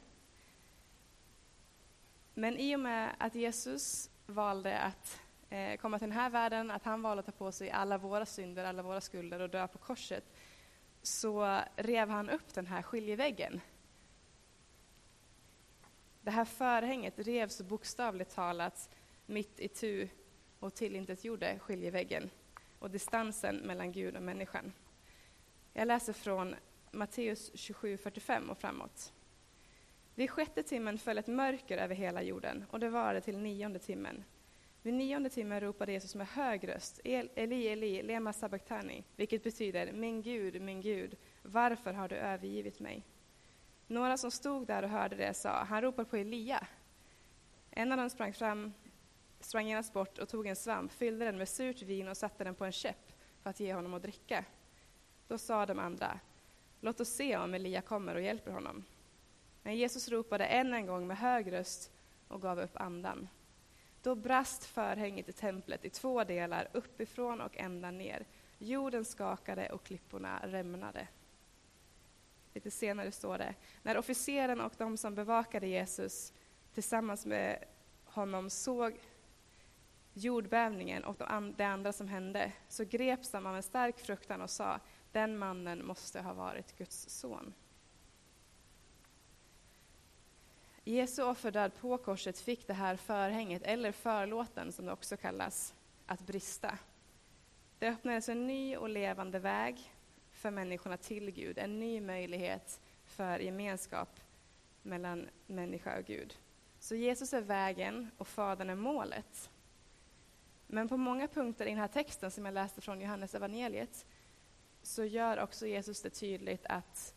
Men 2.34 2.56
i 2.56 2.76
och 2.76 2.80
med 2.80 3.16
att 3.18 3.34
Jesus 3.34 4.10
valde 4.26 4.78
att 4.78 5.20
eh, 5.50 5.76
komma 5.76 5.98
till 5.98 6.08
den 6.08 6.18
här 6.18 6.30
världen, 6.30 6.70
att 6.70 6.84
han 6.84 7.02
valde 7.02 7.20
att 7.20 7.26
ta 7.26 7.32
på 7.32 7.52
sig 7.52 7.70
alla 7.70 7.98
våra 7.98 8.26
synder, 8.26 8.64
alla 8.64 8.82
våra 8.82 9.00
skulder 9.00 9.40
och 9.40 9.50
dö 9.50 9.68
på 9.68 9.78
korset, 9.78 10.24
så 11.02 11.60
rev 11.76 12.08
han 12.08 12.30
upp 12.30 12.54
den 12.54 12.66
här 12.66 12.82
skiljeväggen. 12.82 13.60
Det 16.20 16.30
här 16.30 16.44
förhänget 16.44 17.14
revs 17.16 17.62
bokstavligt 17.62 18.34
talat 18.34 18.90
mitt 19.26 19.60
i 19.60 19.68
tu 19.68 20.08
och 20.58 20.74
tillintetgjorde 20.74 21.58
skiljeväggen 21.58 22.30
och 22.78 22.90
distansen 22.90 23.56
mellan 23.56 23.92
Gud 23.92 24.16
och 24.16 24.22
människan. 24.22 24.72
Jag 25.72 25.88
läser 25.88 26.12
från 26.12 26.54
Matteus 26.90 27.52
27.45 27.52 28.48
och 28.48 28.58
framåt. 28.58 29.12
Vid 30.14 30.30
sjätte 30.30 30.62
timmen 30.62 30.98
föll 30.98 31.18
ett 31.18 31.26
mörker 31.26 31.78
över 31.78 31.94
hela 31.94 32.22
jorden, 32.22 32.64
och 32.70 32.80
det 32.80 32.88
varade 32.88 33.20
till 33.20 33.38
nionde 33.38 33.78
timmen. 33.78 34.24
Vid 34.82 34.94
nionde 34.94 35.30
timmen 35.30 35.60
ropade 35.60 35.92
Jesus 35.92 36.14
med 36.14 36.26
hög 36.26 36.68
röst, 36.68 37.00
Eli, 37.04 37.68
Eli, 37.68 38.02
lema 38.02 38.32
sabachthani, 38.32 39.04
vilket 39.16 39.42
betyder, 39.42 39.92
min 39.92 40.22
Gud, 40.22 40.62
min 40.62 40.80
Gud, 40.80 41.16
varför 41.42 41.92
har 41.92 42.08
du 42.08 42.16
övergivit 42.16 42.80
mig? 42.80 43.06
Några 43.86 44.16
som 44.16 44.30
stod 44.30 44.66
där 44.66 44.82
och 44.82 44.88
hörde 44.88 45.16
det 45.16 45.34
sa, 45.34 45.64
han 45.64 45.82
ropar 45.82 46.04
på 46.04 46.16
Elia. 46.16 46.66
En 47.70 47.92
av 47.92 47.98
dem 47.98 48.10
sprang 48.10 48.32
fram, 48.32 48.72
sprang 49.40 49.68
genast 49.68 49.92
bort 49.92 50.18
och 50.18 50.28
tog 50.28 50.46
en 50.46 50.56
svamp, 50.56 50.92
fyllde 50.92 51.24
den 51.24 51.38
med 51.38 51.48
surt 51.48 51.82
vin 51.82 52.08
och 52.08 52.16
satte 52.16 52.44
den 52.44 52.54
på 52.54 52.64
en 52.64 52.72
käpp 52.72 53.12
för 53.42 53.50
att 53.50 53.60
ge 53.60 53.74
honom 53.74 53.94
att 53.94 54.02
dricka. 54.02 54.44
Då 55.28 55.38
sa 55.38 55.66
de 55.66 55.78
andra, 55.78 56.20
Låt 56.80 57.00
oss 57.00 57.08
se 57.08 57.36
om 57.36 57.54
Elia 57.54 57.80
kommer 57.80 58.14
och 58.14 58.22
hjälper 58.22 58.50
honom. 58.50 58.84
Men 59.64 59.76
Jesus 59.76 60.08
ropade 60.08 60.46
än 60.46 60.74
en 60.74 60.86
gång 60.86 61.06
med 61.06 61.18
hög 61.18 61.52
röst 61.52 61.92
och 62.28 62.42
gav 62.42 62.60
upp 62.60 62.76
andan. 62.76 63.28
Då 64.02 64.14
brast 64.14 64.64
förhänget 64.64 65.28
i 65.28 65.32
templet 65.32 65.84
i 65.84 65.90
två 65.90 66.24
delar, 66.24 66.68
uppifrån 66.72 67.40
och 67.40 67.56
ända 67.56 67.90
ner. 67.90 68.26
Jorden 68.58 69.04
skakade 69.04 69.68
och 69.68 69.84
klipporna 69.84 70.40
rämnade. 70.42 71.08
Lite 72.54 72.70
senare 72.70 73.12
står 73.12 73.38
det, 73.38 73.54
när 73.82 73.98
officeren 73.98 74.60
och 74.60 74.72
de 74.78 74.96
som 74.96 75.14
bevakade 75.14 75.66
Jesus 75.66 76.32
tillsammans 76.74 77.26
med 77.26 77.64
honom 78.04 78.50
såg 78.50 79.00
jordbävningen 80.12 81.04
och 81.04 81.16
det 81.56 81.64
andra 81.64 81.92
som 81.92 82.08
hände, 82.08 82.52
så 82.68 82.84
greps 82.84 83.30
de 83.30 83.46
av 83.46 83.56
en 83.56 83.62
stark 83.62 83.98
fruktan 83.98 84.40
och 84.40 84.50
sa, 84.50 84.80
den 85.12 85.38
mannen 85.38 85.86
måste 85.86 86.20
ha 86.20 86.32
varit 86.32 86.78
Guds 86.78 87.08
son. 87.08 87.54
Jesu 90.84 91.22
offerdöd 91.22 91.72
på 91.80 91.98
korset 91.98 92.38
fick 92.38 92.66
det 92.66 92.74
här 92.74 92.96
förhänget, 92.96 93.62
eller 93.62 93.92
förlåten 93.92 94.72
som 94.72 94.86
det 94.86 94.92
också 94.92 95.16
kallas, 95.16 95.74
att 96.06 96.20
brista. 96.20 96.78
Det 97.78 97.88
öppnades 97.88 98.28
en 98.28 98.46
ny 98.46 98.76
och 98.76 98.88
levande 98.88 99.38
väg 99.38 99.92
för 100.32 100.50
människorna 100.50 100.96
till 100.96 101.30
Gud, 101.30 101.58
en 101.58 101.78
ny 101.78 102.00
möjlighet 102.00 102.80
för 103.04 103.38
gemenskap 103.38 104.20
mellan 104.82 105.28
människa 105.46 105.98
och 105.98 106.04
Gud. 106.04 106.38
Så 106.78 106.94
Jesus 106.94 107.32
är 107.32 107.40
vägen 107.40 108.10
och 108.18 108.28
Fadern 108.28 108.70
är 108.70 108.74
målet. 108.74 109.50
Men 110.66 110.88
på 110.88 110.96
många 110.96 111.28
punkter 111.28 111.66
i 111.66 111.70
den 111.70 111.78
här 111.78 111.88
texten 111.88 112.30
som 112.30 112.44
jag 112.44 112.54
läste 112.54 112.80
från 112.80 113.00
Johannes 113.00 113.34
evangeliet 113.34 114.06
så 114.82 115.04
gör 115.04 115.42
också 115.42 115.66
Jesus 115.66 116.02
det 116.02 116.10
tydligt 116.10 116.66
att 116.66 117.14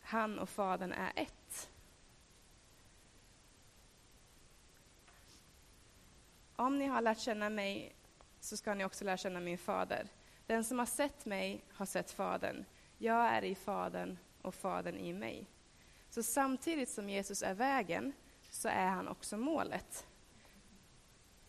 han 0.00 0.38
och 0.38 0.48
Fadern 0.48 0.92
är 0.92 1.12
ett. 1.16 1.70
Om 6.60 6.78
ni 6.78 6.86
har 6.86 7.02
lärt 7.02 7.18
känna 7.18 7.50
mig 7.50 7.94
så 8.40 8.56
ska 8.56 8.74
ni 8.74 8.84
också 8.84 9.04
lära 9.04 9.16
känna 9.16 9.40
min 9.40 9.58
fader. 9.58 10.08
Den 10.46 10.64
som 10.64 10.78
har 10.78 10.86
sett 10.86 11.26
mig 11.26 11.64
har 11.72 11.86
sett 11.86 12.10
Fadern. 12.10 12.64
Jag 12.98 13.26
är 13.26 13.44
i 13.44 13.54
Fadern 13.54 14.18
och 14.42 14.54
Fadern 14.54 14.96
i 14.96 15.12
mig. 15.12 15.46
Så 16.10 16.22
samtidigt 16.22 16.88
som 16.88 17.08
Jesus 17.08 17.42
är 17.42 17.54
vägen 17.54 18.12
så 18.50 18.68
är 18.68 18.86
han 18.86 19.08
också 19.08 19.36
målet. 19.36 20.06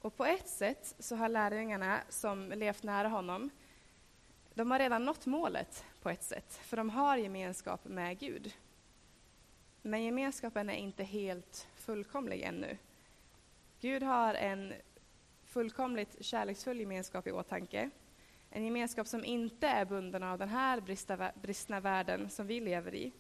Och 0.02 0.18
på 0.18 0.26
ett 0.26 0.50
sätt 0.50 0.96
så 1.00 1.16
har 1.16 1.30
lärjungarna 1.30 2.00
som 2.10 2.50
levt 2.50 2.84
nära 2.84 3.08
honom, 3.08 3.50
de 4.54 4.72
har 4.72 4.80
redan 4.80 5.06
nått 5.06 5.26
målet 5.26 5.86
på 6.02 6.10
ett 6.10 6.24
sätt, 6.24 6.54
för 6.54 6.78
de 6.78 6.90
har 6.90 7.18
gemenskap 7.18 7.86
med 7.86 8.20
Gud. 8.20 8.54
Men 9.82 10.04
gemenskapen 10.04 10.70
är 10.70 10.78
inte 10.78 11.04
helt 11.04 11.68
fullkomlig 11.76 12.42
ännu. 12.42 12.78
Gud 13.80 14.04
har 14.04 14.34
en 14.34 14.74
fullkomligt 15.52 16.26
kärleksfull 16.26 16.80
gemenskap 16.80 17.28
i 17.28 17.32
åtanke. 17.32 17.90
En 18.50 18.66
gemenskap 18.66 19.08
som 19.08 19.26
inte 19.26 19.68
är 19.68 19.86
bunden 19.86 20.24
av 20.24 20.38
den 20.38 20.50
här 20.50 20.82
bristna 21.42 21.80
världen 21.80 22.30
som 22.30 22.48
vi 22.48 22.60
lever 22.60 22.96
i. 22.96 23.14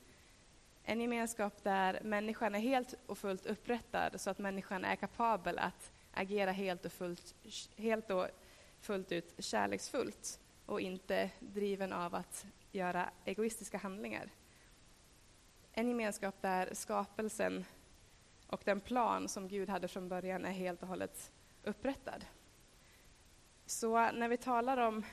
En 0.84 1.02
gemenskap 1.02 1.64
där 1.64 2.00
människan 2.04 2.56
är 2.56 2.60
helt 2.60 2.94
och 3.06 3.18
fullt 3.18 3.46
upprättad 3.46 4.22
så 4.22 4.30
att 4.30 4.40
människan 4.40 4.86
är 4.86 4.96
kapabel 4.96 5.60
att 5.60 5.92
agera 6.12 6.52
helt 6.52 6.86
och 6.86 6.92
fullt, 6.92 7.36
helt 7.78 8.10
och 8.10 8.28
fullt 8.80 9.12
ut 9.12 9.34
kärleksfullt 9.38 10.40
och 10.66 10.82
inte 10.82 11.30
driven 11.40 11.94
av 11.94 12.16
att 12.16 12.46
göra 12.72 13.10
egoistiska 13.26 13.78
handlingar. 13.78 14.30
En 15.74 15.88
gemenskap 15.88 16.36
där 16.42 16.70
skapelsen 16.74 17.66
och 18.48 18.62
den 18.66 18.82
plan 18.82 19.30
som 19.30 19.48
Gud 19.48 19.70
hade 19.70 19.88
från 19.88 20.10
början 20.10 20.46
är 20.46 20.52
helt 20.52 20.82
och 20.82 20.88
hållet 20.88 21.32
upprättad. 21.63 22.25
Så 23.65 24.12
när 24.12 24.27
vi 24.27 24.38
talar 24.38 24.77
om, 24.77 25.06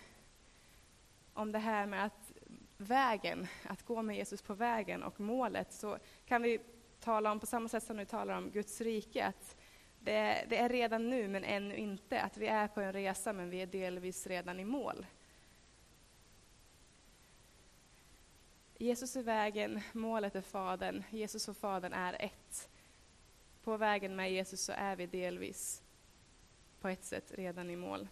om 1.33 1.53
det 1.53 1.59
här 1.59 1.87
med 1.87 2.05
att 2.05 2.33
vägen, 2.77 3.47
att 3.65 3.83
gå 3.83 4.03
med 4.03 4.17
Jesus 4.17 4.43
på 4.43 4.55
vägen 4.55 5.03
och 5.03 5.21
målet, 5.21 5.73
så 5.73 5.99
kan 6.27 6.43
vi 6.43 6.61
tala 7.01 7.33
om, 7.33 7.41
på 7.41 7.47
samma 7.47 7.69
sätt 7.69 7.83
som 7.83 7.97
vi 7.97 8.07
talar 8.07 8.39
om 8.39 8.51
Guds 8.51 8.81
rike, 8.81 9.27
att 9.27 9.57
det, 10.01 10.45
det, 10.49 10.57
är 10.57 10.69
redan 10.69 11.11
nu, 11.11 11.29
men 11.29 11.45
ännu 11.45 11.77
inte. 11.77 12.21
Att 12.21 12.37
vi 12.37 12.47
är 12.47 12.69
på 12.69 12.81
en 12.81 12.93
resa, 12.93 13.33
men 13.33 13.51
vi 13.51 13.63
är 13.63 13.67
delvis 13.67 14.27
redan 14.27 14.61
i 14.61 14.65
mål. 14.65 15.07
Jesus 18.79 19.17
är 19.17 19.23
vägen, 19.23 19.81
målet 19.93 20.37
är 20.37 20.41
Fadern. 20.41 21.05
Jesus 21.11 21.49
och 21.49 21.57
Fadern 21.57 21.93
är 21.93 22.17
ett. 22.25 22.69
På 23.65 23.77
vägen 23.77 24.17
med 24.17 24.33
Jesus 24.33 24.61
så 24.61 24.73
är 24.73 24.97
vi 24.97 25.07
delvis 25.07 25.83
på 26.81 26.89
ett 26.89 27.05
sätt 27.05 27.33
redan 27.35 27.71
i 27.71 27.77
mål. 27.77 28.09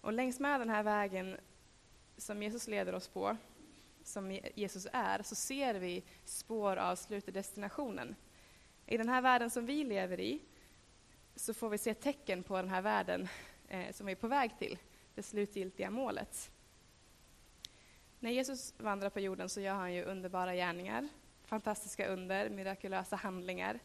Och 0.00 0.12
längs 0.12 0.40
med 0.40 0.60
den 0.60 0.70
här 0.70 0.82
vägen 0.82 1.36
som 2.16 2.42
Jesus 2.42 2.68
leder 2.68 2.94
oss 2.94 3.08
på, 3.08 3.36
som 4.02 4.38
Jesus 4.54 4.86
är, 4.92 5.22
så 5.22 5.34
ser 5.34 5.74
vi 5.74 6.04
spår 6.24 6.76
av 6.76 6.96
slutdestinationen. 6.96 8.16
I 8.86 8.96
den 8.96 9.08
här 9.08 9.22
världen 9.22 9.50
som 9.50 9.66
vi 9.66 9.84
lever 9.84 10.20
i 10.20 10.40
så 11.34 11.54
får 11.54 11.68
vi 11.68 11.78
se 11.78 11.94
tecken 11.94 12.42
på 12.42 12.56
den 12.56 12.68
här 12.68 12.82
världen 12.82 13.28
eh, 13.68 13.92
som 13.92 14.06
vi 14.06 14.12
är 14.12 14.16
på 14.16 14.28
väg 14.28 14.58
till, 14.58 14.78
det 15.14 15.22
slutgiltiga 15.22 15.90
målet. 15.90 16.50
När 18.18 18.30
Jesus 18.30 18.74
vandrar 18.78 19.10
på 19.10 19.20
jorden 19.20 19.48
så 19.48 19.60
gör 19.60 19.74
han 19.74 19.94
ju 19.94 20.04
underbara 20.04 20.54
gärningar, 20.54 21.08
fantastiska 21.44 22.06
under, 22.06 22.50
mirakulösa 22.50 23.16
handlingar. 23.16 23.80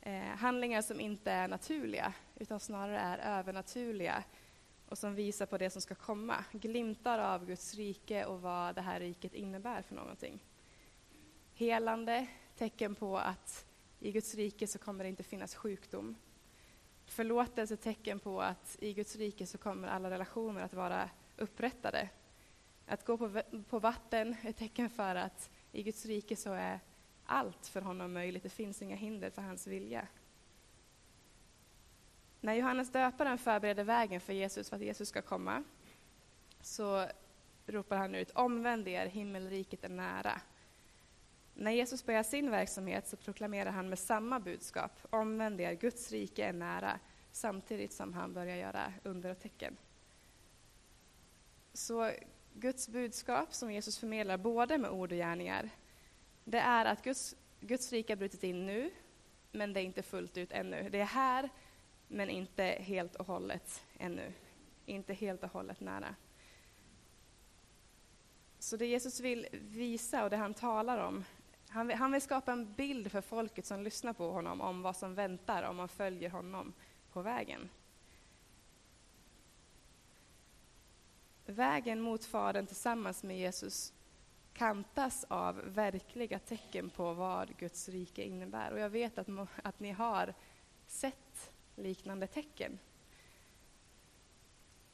Eh, 0.00 0.22
handlingar 0.22 0.82
som 0.82 1.00
inte 1.00 1.30
är 1.30 1.48
naturliga, 1.48 2.12
utan 2.38 2.60
snarare 2.60 2.98
är 2.98 3.38
övernaturliga 3.38 4.24
och 4.88 4.98
som 4.98 5.14
visar 5.14 5.46
på 5.46 5.58
det 5.58 5.70
som 5.70 5.82
ska 5.82 5.94
komma. 5.94 6.44
Glimtar 6.52 7.18
av 7.18 7.46
Guds 7.46 7.74
rike 7.74 8.24
och 8.24 8.40
vad 8.40 8.74
det 8.74 8.80
här 8.80 9.00
riket 9.00 9.34
innebär 9.34 9.82
för 9.82 9.94
någonting. 9.94 10.44
Helande, 11.54 12.26
tecken 12.56 12.94
på 12.94 13.18
att 13.18 13.66
i 14.00 14.12
Guds 14.12 14.34
rike 14.34 14.66
så 14.66 14.78
kommer 14.78 15.04
det 15.04 15.10
inte 15.10 15.22
finnas 15.22 15.54
sjukdom. 15.54 16.16
Förlåtelse, 17.06 17.76
tecken 17.76 18.18
på 18.18 18.40
att 18.40 18.76
i 18.80 18.92
Guds 18.92 19.16
rike 19.16 19.46
så 19.46 19.58
kommer 19.58 19.88
alla 19.88 20.10
relationer 20.10 20.60
att 20.60 20.74
vara 20.74 21.10
upprättade. 21.36 22.08
Att 22.86 23.04
gå 23.04 23.18
på, 23.18 23.42
på 23.68 23.78
vatten 23.78 24.36
är 24.42 24.52
tecken 24.52 24.90
för 24.90 25.14
att 25.14 25.50
i 25.72 25.82
Guds 25.82 26.06
rike 26.06 26.36
så 26.36 26.52
är 26.52 26.80
allt 27.24 27.66
för 27.66 27.80
honom 27.80 28.12
möjligt. 28.12 28.42
Det 28.42 28.48
finns 28.48 28.82
inga 28.82 28.96
hinder 28.96 29.30
för 29.30 29.42
hans 29.42 29.66
vilja. 29.66 30.08
När 32.40 32.54
Johannes 32.54 32.92
döparen 32.92 33.38
förbereder 33.38 33.84
vägen 33.84 34.20
för 34.20 34.32
Jesus, 34.32 34.68
för 34.68 34.76
att 34.76 34.82
Jesus 34.82 35.08
ska 35.08 35.22
komma, 35.22 35.64
så 36.60 37.06
ropar 37.66 37.96
han 37.96 38.14
ut 38.14 38.30
omvänd 38.30 38.88
er, 38.88 39.06
himmelriket 39.06 39.84
är 39.84 39.88
nära. 39.88 40.40
När 41.54 41.70
Jesus 41.70 42.04
börjar 42.04 42.22
sin 42.22 42.50
verksamhet 42.50 43.08
så 43.08 43.16
proklamerar 43.16 43.70
han 43.70 43.88
med 43.88 43.98
samma 43.98 44.40
budskap, 44.40 44.92
omvänd 45.10 45.60
er, 45.60 45.72
Guds 45.74 46.12
rike 46.12 46.44
är 46.44 46.52
nära, 46.52 46.98
samtidigt 47.32 47.92
som 47.92 48.14
han 48.14 48.32
börjar 48.32 48.56
göra 48.56 48.92
under 49.02 49.30
och 49.30 49.40
tecken. 49.40 49.76
Så 51.72 52.10
Guds 52.54 52.88
budskap 52.88 53.54
som 53.54 53.72
Jesus 53.72 53.98
förmedlar 53.98 54.36
både 54.36 54.78
med 54.78 54.90
ord 54.90 55.12
och 55.12 55.18
gärningar, 55.18 55.70
det 56.44 56.58
är 56.58 56.84
att 56.84 57.04
Guds, 57.04 57.36
Guds 57.60 57.92
rike 57.92 58.12
har 58.12 58.16
brutit 58.16 58.44
in 58.44 58.66
nu, 58.66 58.90
men 59.52 59.72
det 59.72 59.80
är 59.80 59.84
inte 59.84 60.02
fullt 60.02 60.36
ut 60.36 60.52
ännu. 60.52 60.88
Det 60.90 61.00
är 61.00 61.04
här, 61.04 61.48
men 62.08 62.30
inte 62.30 62.64
helt 62.64 63.16
och 63.16 63.26
hållet 63.26 63.84
ännu. 63.98 64.32
Inte 64.86 65.14
helt 65.14 65.42
och 65.42 65.52
hållet 65.52 65.80
nära. 65.80 66.14
Så 68.58 68.76
det 68.76 68.86
Jesus 68.86 69.20
vill 69.20 69.46
visa 69.52 70.24
och 70.24 70.30
det 70.30 70.36
han 70.36 70.54
talar 70.54 70.98
om, 70.98 71.24
han 71.68 71.86
vill, 71.86 71.96
han 71.96 72.12
vill 72.12 72.22
skapa 72.22 72.52
en 72.52 72.74
bild 72.74 73.12
för 73.12 73.20
folket 73.20 73.66
som 73.66 73.82
lyssnar 73.82 74.12
på 74.12 74.30
honom 74.30 74.60
om 74.60 74.82
vad 74.82 74.96
som 74.96 75.14
väntar 75.14 75.62
om 75.62 75.76
man 75.76 75.88
följer 75.88 76.30
honom 76.30 76.72
på 77.12 77.22
vägen. 77.22 77.68
Vägen 81.46 82.00
mot 82.00 82.24
Fadern 82.24 82.66
tillsammans 82.66 83.22
med 83.22 83.38
Jesus 83.38 83.92
kantas 84.52 85.24
av 85.28 85.56
verkliga 85.56 86.38
tecken 86.38 86.90
på 86.90 87.12
vad 87.12 87.56
Guds 87.56 87.88
rike 87.88 88.24
innebär. 88.24 88.72
Och 88.72 88.78
jag 88.78 88.90
vet 88.90 89.18
att, 89.18 89.28
att 89.62 89.80
ni 89.80 89.90
har 89.90 90.34
sett 90.86 91.27
liknande 91.78 92.26
tecken. 92.26 92.78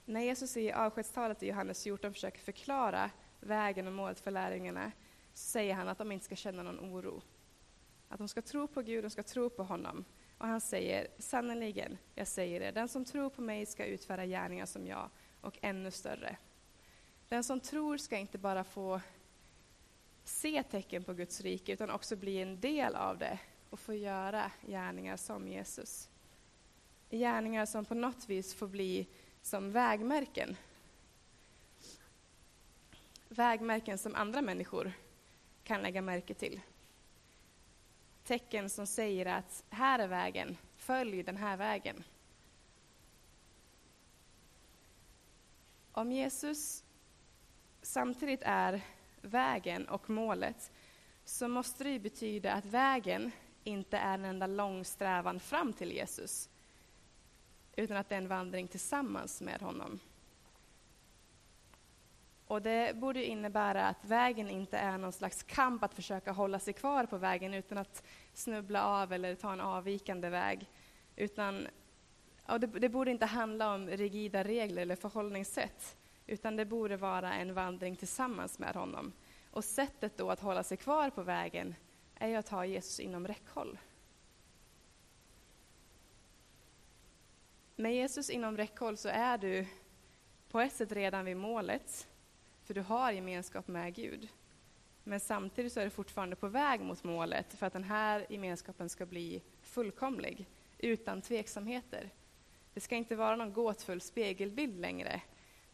När 0.04 0.20
Jesus 0.20 0.56
i 0.56 0.72
avskedstalet 0.72 1.42
i 1.42 1.46
Johannes 1.46 1.84
14 1.84 2.12
försöker 2.12 2.40
förklara 2.40 3.10
vägen 3.40 3.86
och 3.86 3.92
målet 3.92 4.20
för 4.20 4.30
lärjungarna 4.30 4.92
säger 5.34 5.74
han 5.74 5.88
att 5.88 5.98
de 5.98 6.12
inte 6.12 6.24
ska 6.24 6.36
känna 6.36 6.62
någon 6.62 6.80
oro. 6.80 7.22
Att 8.08 8.18
de 8.18 8.28
ska 8.28 8.42
tro 8.42 8.66
på 8.66 8.82
Gud, 8.82 9.04
de 9.04 9.10
ska 9.10 9.22
tro 9.22 9.50
på 9.50 9.62
honom. 9.62 10.04
Och 10.38 10.46
han 10.46 10.60
säger, 10.60 11.08
sannerligen, 11.18 11.98
jag 12.14 12.28
säger 12.28 12.60
det, 12.60 12.70
den 12.70 12.88
som 12.88 13.04
tror 13.04 13.30
på 13.30 13.42
mig 13.42 13.66
ska 13.66 13.84
utföra 13.84 14.26
gärningar 14.26 14.66
som 14.66 14.86
jag 14.86 15.10
och 15.40 15.58
ännu 15.62 15.90
större. 15.90 16.36
Den 17.28 17.44
som 17.44 17.60
tror 17.60 17.96
ska 17.96 18.16
inte 18.16 18.38
bara 18.38 18.64
få 18.64 19.00
se 20.24 20.62
tecken 20.62 21.04
på 21.04 21.12
Guds 21.12 21.40
rike 21.40 21.72
utan 21.72 21.90
också 21.90 22.16
bli 22.16 22.42
en 22.42 22.60
del 22.60 22.94
av 22.94 23.18
det 23.18 23.38
och 23.70 23.80
få 23.80 23.94
göra 23.94 24.52
gärningar 24.66 25.16
som 25.16 25.48
Jesus. 25.48 26.10
Gärningar 27.18 27.66
som 27.66 27.84
på 27.84 27.94
något 27.94 28.28
vis 28.28 28.54
får 28.54 28.68
bli 28.68 29.06
som 29.42 29.72
vägmärken. 29.72 30.56
Vägmärken 33.28 33.98
som 33.98 34.14
andra 34.14 34.42
människor 34.42 34.92
kan 35.64 35.82
lägga 35.82 36.02
märke 36.02 36.34
till. 36.34 36.60
Tecken 38.24 38.70
som 38.70 38.86
säger 38.86 39.26
att 39.26 39.64
här 39.70 39.98
är 39.98 40.08
vägen, 40.08 40.56
följ 40.76 41.22
den 41.22 41.36
här 41.36 41.56
vägen. 41.56 42.04
Om 45.92 46.12
Jesus 46.12 46.84
samtidigt 47.82 48.42
är 48.42 48.80
vägen 49.20 49.88
och 49.88 50.10
målet 50.10 50.72
så 51.24 51.48
måste 51.48 51.84
det 51.84 51.98
betyda 51.98 52.52
att 52.52 52.64
vägen 52.64 53.30
inte 53.64 53.98
är 53.98 54.14
en 54.14 54.24
enda 54.24 54.46
lång 54.46 54.84
strävan 54.84 55.40
fram 55.40 55.72
till 55.72 55.92
Jesus 55.92 56.48
utan 57.76 57.96
att 57.96 58.08
det 58.08 58.14
är 58.14 58.18
en 58.18 58.28
vandring 58.28 58.68
tillsammans 58.68 59.40
med 59.40 59.60
honom. 59.60 60.00
Och 62.46 62.62
Det 62.62 62.96
borde 62.96 63.24
innebära 63.24 63.86
att 63.86 64.04
vägen 64.04 64.50
inte 64.50 64.78
är 64.78 64.98
någon 64.98 65.12
slags 65.12 65.42
kamp 65.42 65.82
att 65.82 65.94
försöka 65.94 66.32
hålla 66.32 66.58
sig 66.58 66.74
kvar 66.74 67.06
på 67.06 67.18
vägen 67.18 67.54
utan 67.54 67.78
att 67.78 68.02
snubbla 68.32 68.84
av 68.84 69.12
eller 69.12 69.34
ta 69.34 69.52
en 69.52 69.60
avvikande 69.60 70.28
väg. 70.28 70.68
Utan, 71.16 71.66
det, 72.46 72.66
det 72.66 72.88
borde 72.88 73.10
inte 73.10 73.26
handla 73.26 73.74
om 73.74 73.88
rigida 73.88 74.44
regler 74.44 74.82
eller 74.82 74.96
förhållningssätt 74.96 75.96
utan 76.26 76.56
det 76.56 76.64
borde 76.64 76.96
vara 76.96 77.34
en 77.34 77.54
vandring 77.54 77.96
tillsammans 77.96 78.58
med 78.58 78.76
honom. 78.76 79.12
Och 79.50 79.64
sättet 79.64 80.16
då 80.16 80.30
att 80.30 80.40
hålla 80.40 80.62
sig 80.62 80.76
kvar 80.76 81.10
på 81.10 81.22
vägen 81.22 81.74
är 82.14 82.38
att 82.38 82.48
ha 82.48 82.66
Jesus 82.66 83.00
inom 83.00 83.26
räckhåll. 83.26 83.78
Med 87.84 87.94
Jesus 87.94 88.30
inom 88.30 88.56
räckhåll 88.56 88.96
så 88.96 89.08
är 89.08 89.38
du 89.38 89.66
på 90.50 90.60
ett 90.60 90.72
sätt 90.72 90.92
redan 90.92 91.24
vid 91.24 91.36
målet, 91.36 92.08
för 92.62 92.74
du 92.74 92.80
har 92.80 93.12
gemenskap 93.12 93.68
med 93.68 93.94
Gud. 93.94 94.28
Men 95.02 95.20
samtidigt 95.20 95.72
så 95.72 95.80
är 95.80 95.84
du 95.84 95.90
fortfarande 95.90 96.36
på 96.36 96.48
väg 96.48 96.80
mot 96.80 97.04
målet 97.04 97.54
för 97.54 97.66
att 97.66 97.72
den 97.72 97.84
här 97.84 98.26
gemenskapen 98.28 98.88
ska 98.88 99.06
bli 99.06 99.42
fullkomlig, 99.62 100.46
utan 100.78 101.22
tveksamheter. 101.22 102.10
Det 102.74 102.80
ska 102.80 102.96
inte 102.96 103.16
vara 103.16 103.36
någon 103.36 103.52
gåtfull 103.52 104.00
spegelbild 104.00 104.80
längre. 104.80 105.20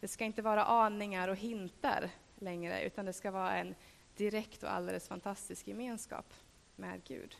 Det 0.00 0.08
ska 0.08 0.24
inte 0.24 0.42
vara 0.42 0.64
aningar 0.64 1.28
och 1.28 1.36
hintar 1.36 2.10
längre, 2.38 2.82
utan 2.82 3.04
det 3.04 3.12
ska 3.12 3.30
vara 3.30 3.56
en 3.56 3.74
direkt 4.16 4.62
och 4.62 4.72
alldeles 4.72 5.08
fantastisk 5.08 5.68
gemenskap 5.68 6.34
med 6.76 7.04
Gud. 7.04 7.36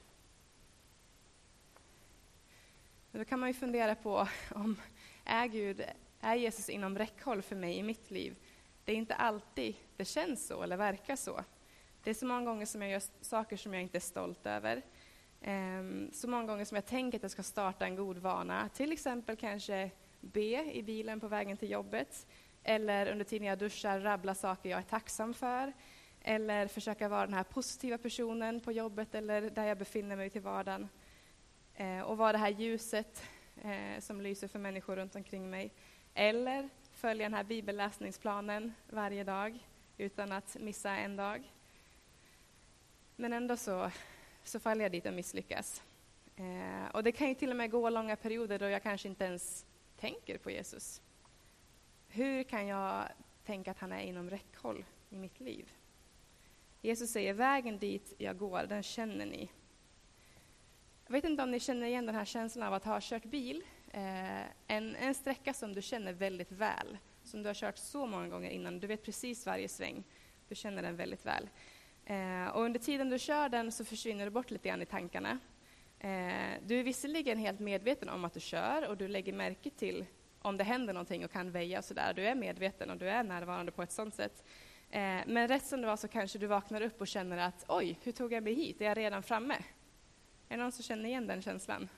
Då 3.12 3.24
kan 3.24 3.40
man 3.40 3.48
ju 3.48 3.54
fundera 3.54 3.94
på 3.94 4.28
om 4.54 4.76
är, 5.24 5.46
Gud, 5.46 5.84
är 6.20 6.34
Jesus 6.34 6.68
inom 6.68 6.98
räckhåll 6.98 7.42
för 7.42 7.56
mig 7.56 7.76
i 7.76 7.82
mitt 7.82 8.10
liv? 8.10 8.36
Det 8.84 8.92
är 8.92 8.96
inte 8.96 9.14
alltid 9.14 9.74
det 9.96 10.04
känns 10.04 10.46
så 10.46 10.62
eller 10.62 10.76
verkar 10.76 11.16
så. 11.16 11.44
Det 12.02 12.10
är 12.10 12.14
så 12.14 12.26
många 12.26 12.44
gånger 12.44 12.66
som 12.66 12.82
jag 12.82 12.90
gör 12.90 13.02
saker 13.20 13.56
som 13.56 13.74
jag 13.74 13.82
inte 13.82 13.98
är 13.98 14.00
stolt 14.00 14.46
över. 14.46 14.82
Ehm, 15.40 16.10
så 16.12 16.28
många 16.28 16.46
gånger 16.46 16.64
som 16.64 16.74
jag 16.74 16.86
tänker 16.86 17.18
att 17.18 17.22
jag 17.22 17.30
ska 17.30 17.42
starta 17.42 17.84
en 17.84 17.96
god 17.96 18.18
vana. 18.18 18.68
Till 18.68 18.92
exempel 18.92 19.36
kanske 19.36 19.90
be 20.20 20.72
i 20.72 20.82
bilen 20.82 21.20
på 21.20 21.28
vägen 21.28 21.56
till 21.56 21.70
jobbet. 21.70 22.26
Eller 22.62 23.12
under 23.12 23.24
tiden 23.24 23.46
jag 23.46 23.58
duschar 23.58 24.00
rabbla 24.00 24.34
saker 24.34 24.70
jag 24.70 24.78
är 24.78 24.82
tacksam 24.82 25.34
för. 25.34 25.72
Eller 26.22 26.66
försöka 26.66 27.08
vara 27.08 27.26
den 27.26 27.34
här 27.34 27.44
positiva 27.44 27.98
personen 27.98 28.60
på 28.60 28.72
jobbet 28.72 29.14
eller 29.14 29.50
där 29.50 29.64
jag 29.64 29.78
befinner 29.78 30.16
mig 30.16 30.30
till 30.30 30.42
vardagen. 30.42 30.88
Eh, 31.80 32.00
och 32.00 32.16
vara 32.16 32.32
det 32.32 32.38
här 32.38 32.48
ljuset 32.48 33.22
eh, 33.62 34.00
som 34.00 34.20
lyser 34.20 34.48
för 34.48 34.58
människor 34.58 34.96
runt 34.96 35.16
omkring 35.16 35.50
mig. 35.50 35.70
Eller 36.14 36.68
följa 36.92 37.24
den 37.24 37.34
här 37.34 37.44
bibelläsningsplanen 37.44 38.74
varje 38.90 39.24
dag 39.24 39.58
utan 39.98 40.32
att 40.32 40.56
missa 40.60 40.90
en 40.90 41.16
dag. 41.16 41.52
Men 43.16 43.32
ändå 43.32 43.56
så, 43.56 43.90
så 44.44 44.60
faller 44.60 44.82
jag 44.82 44.92
dit 44.92 45.06
och 45.06 45.12
misslyckas. 45.12 45.82
Eh, 46.36 46.90
och 46.92 47.04
det 47.04 47.12
kan 47.12 47.28
ju 47.28 47.34
till 47.34 47.50
och 47.50 47.56
med 47.56 47.70
gå 47.70 47.90
långa 47.90 48.16
perioder 48.16 48.58
då 48.58 48.68
jag 48.68 48.82
kanske 48.82 49.08
inte 49.08 49.24
ens 49.24 49.66
tänker 49.96 50.38
på 50.38 50.50
Jesus. 50.50 51.00
Hur 52.08 52.42
kan 52.42 52.66
jag 52.66 53.04
tänka 53.44 53.70
att 53.70 53.78
han 53.78 53.92
är 53.92 54.02
inom 54.02 54.30
räckhåll 54.30 54.84
i 55.10 55.16
mitt 55.16 55.40
liv? 55.40 55.72
Jesus 56.82 57.10
säger, 57.10 57.34
vägen 57.34 57.78
dit 57.78 58.14
jag 58.18 58.38
går, 58.38 58.66
den 58.68 58.82
känner 58.82 59.26
ni. 59.26 59.50
Jag 61.10 61.14
vet 61.14 61.24
inte 61.24 61.42
om 61.42 61.50
ni 61.50 61.60
känner 61.60 61.86
igen 61.86 62.06
den 62.06 62.14
här 62.14 62.24
känslan 62.24 62.66
av 62.66 62.74
att 62.74 62.84
ha 62.84 62.98
kört 63.02 63.24
bil. 63.24 63.62
Eh, 63.92 64.40
en, 64.66 64.96
en 64.96 65.14
sträcka 65.14 65.54
som 65.54 65.72
du 65.72 65.82
känner 65.82 66.12
väldigt 66.12 66.52
väl, 66.52 66.98
som 67.24 67.42
du 67.42 67.48
har 67.48 67.54
kört 67.54 67.78
så 67.78 68.06
många 68.06 68.28
gånger 68.28 68.50
innan. 68.50 68.80
Du 68.80 68.86
vet 68.86 69.04
precis 69.04 69.46
varje 69.46 69.68
sväng. 69.68 70.04
Du 70.48 70.54
känner 70.54 70.82
den 70.82 70.96
väldigt 70.96 71.26
väl. 71.26 71.48
Eh, 72.04 72.46
och 72.54 72.62
under 72.62 72.80
tiden 72.80 73.10
du 73.10 73.18
kör 73.18 73.48
den 73.48 73.72
så 73.72 73.84
försvinner 73.84 74.24
du 74.24 74.30
bort 74.30 74.50
lite 74.50 74.68
grann 74.68 74.82
i 74.82 74.86
tankarna. 74.86 75.38
Eh, 75.98 76.60
du 76.66 76.80
är 76.80 76.82
visserligen 76.82 77.38
helt 77.38 77.60
medveten 77.60 78.08
om 78.08 78.24
att 78.24 78.34
du 78.34 78.40
kör 78.40 78.88
och 78.88 78.96
du 78.96 79.08
lägger 79.08 79.32
märke 79.32 79.70
till 79.70 80.06
om 80.42 80.56
det 80.56 80.64
händer 80.64 80.92
någonting 80.92 81.24
och 81.24 81.30
kan 81.30 81.50
väja 81.50 81.78
och 81.78 81.84
sådär. 81.84 82.12
Du 82.16 82.26
är 82.26 82.34
medveten 82.34 82.90
och 82.90 82.96
du 82.96 83.08
är 83.08 83.22
närvarande 83.22 83.72
på 83.72 83.82
ett 83.82 83.92
sådant 83.92 84.14
sätt. 84.14 84.44
Eh, 84.90 85.20
men 85.26 85.48
rätt 85.48 85.66
som 85.66 85.80
det 85.80 85.86
var 85.86 85.96
så 85.96 86.08
kanske 86.08 86.38
du 86.38 86.46
vaknar 86.46 86.80
upp 86.80 87.00
och 87.00 87.08
känner 87.08 87.38
att 87.38 87.64
oj, 87.68 87.98
hur 88.02 88.12
tog 88.12 88.32
jag 88.32 88.42
mig 88.42 88.54
hit? 88.54 88.80
Är 88.80 88.84
jag 88.84 88.96
redan 88.96 89.22
framme? 89.22 89.56
Är 90.50 90.56
det 90.56 90.62
någon 90.62 90.72
som 90.72 90.84
känner 90.84 91.04
igen 91.04 91.26
den 91.26 91.42
känslan? 91.42 91.88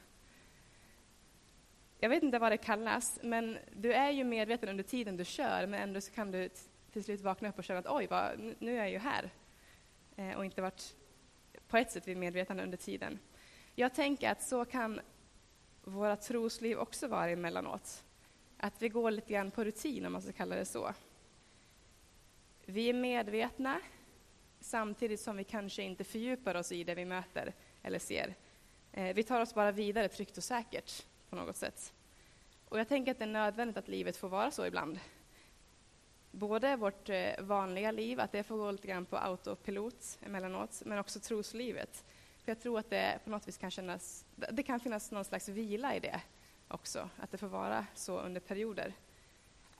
Jag 1.98 2.08
vet 2.08 2.22
inte 2.22 2.38
vad 2.38 2.52
det 2.52 2.56
kallas, 2.56 3.18
men 3.22 3.58
du 3.76 3.92
är 3.92 4.10
ju 4.10 4.24
medveten 4.24 4.68
under 4.68 4.84
tiden 4.84 5.16
du 5.16 5.24
kör, 5.24 5.66
men 5.66 5.80
ändå 5.80 6.00
så 6.00 6.12
kan 6.12 6.30
du 6.30 6.48
till 6.92 7.04
slut 7.04 7.20
vakna 7.20 7.48
upp 7.48 7.58
och 7.58 7.64
känna 7.64 7.78
att 7.78 7.86
oj, 7.88 8.06
vad, 8.06 8.54
nu 8.58 8.72
är 8.72 8.76
jag 8.76 8.90
ju 8.90 8.98
här. 8.98 9.30
Eh, 10.16 10.36
och 10.36 10.44
inte 10.44 10.62
varit 10.62 10.96
på 11.68 11.76
ett 11.76 11.90
sätt 11.92 12.08
vid 12.08 12.16
medvetande 12.16 12.62
under 12.62 12.78
tiden. 12.78 13.18
Jag 13.74 13.94
tänker 13.94 14.30
att 14.30 14.42
så 14.42 14.64
kan 14.64 15.00
våra 15.84 16.16
trosliv 16.16 16.78
också 16.78 17.08
vara 17.08 17.30
emellanåt. 17.30 18.04
Att 18.56 18.82
vi 18.82 18.88
går 18.88 19.10
lite 19.10 19.32
grann 19.32 19.50
på 19.50 19.64
rutin, 19.64 20.06
om 20.06 20.12
man 20.12 20.22
ska 20.22 20.32
kalla 20.32 20.56
det 20.56 20.64
så. 20.64 20.94
Vi 22.64 22.88
är 22.88 22.94
medvetna, 22.94 23.80
samtidigt 24.60 25.20
som 25.20 25.36
vi 25.36 25.44
kanske 25.44 25.82
inte 25.82 26.04
fördjupar 26.04 26.54
oss 26.54 26.72
i 26.72 26.84
det 26.84 26.94
vi 26.94 27.04
möter 27.04 27.54
eller 27.82 27.98
ser. 27.98 28.34
Eh, 28.92 29.14
vi 29.14 29.22
tar 29.22 29.40
oss 29.40 29.54
bara 29.54 29.72
vidare 29.72 30.08
tryggt 30.08 30.36
och 30.36 30.44
säkert 30.44 31.06
på 31.30 31.36
något 31.36 31.56
sätt. 31.56 31.92
Och 32.68 32.78
jag 32.78 32.88
tänker 32.88 33.12
att 33.12 33.18
det 33.18 33.24
är 33.24 33.28
nödvändigt 33.28 33.76
att 33.76 33.88
livet 33.88 34.16
får 34.16 34.28
vara 34.28 34.50
så 34.50 34.66
ibland. 34.66 35.00
Både 36.30 36.76
vårt 36.76 37.08
eh, 37.08 37.32
vanliga 37.38 37.90
liv, 37.90 38.20
att 38.20 38.32
det 38.32 38.42
får 38.42 38.56
gå 38.56 38.70
lite 38.70 38.88
grann 38.88 39.04
på 39.04 39.16
autopilot 39.16 40.18
emellanåt, 40.20 40.82
men 40.84 40.98
också 40.98 41.20
troslivet. 41.20 42.04
För 42.44 42.50
jag 42.50 42.60
tror 42.60 42.78
att 42.78 42.90
det 42.90 43.18
på 43.24 43.30
något 43.30 43.48
vis 43.48 43.58
kan 43.58 43.70
kännas, 43.70 44.24
det 44.34 44.62
kan 44.62 44.80
finnas 44.80 45.10
någon 45.10 45.24
slags 45.24 45.48
vila 45.48 45.96
i 45.96 46.00
det 46.00 46.20
också, 46.68 47.08
att 47.16 47.30
det 47.30 47.38
får 47.38 47.48
vara 47.48 47.86
så 47.94 48.20
under 48.20 48.40
perioder. 48.40 48.92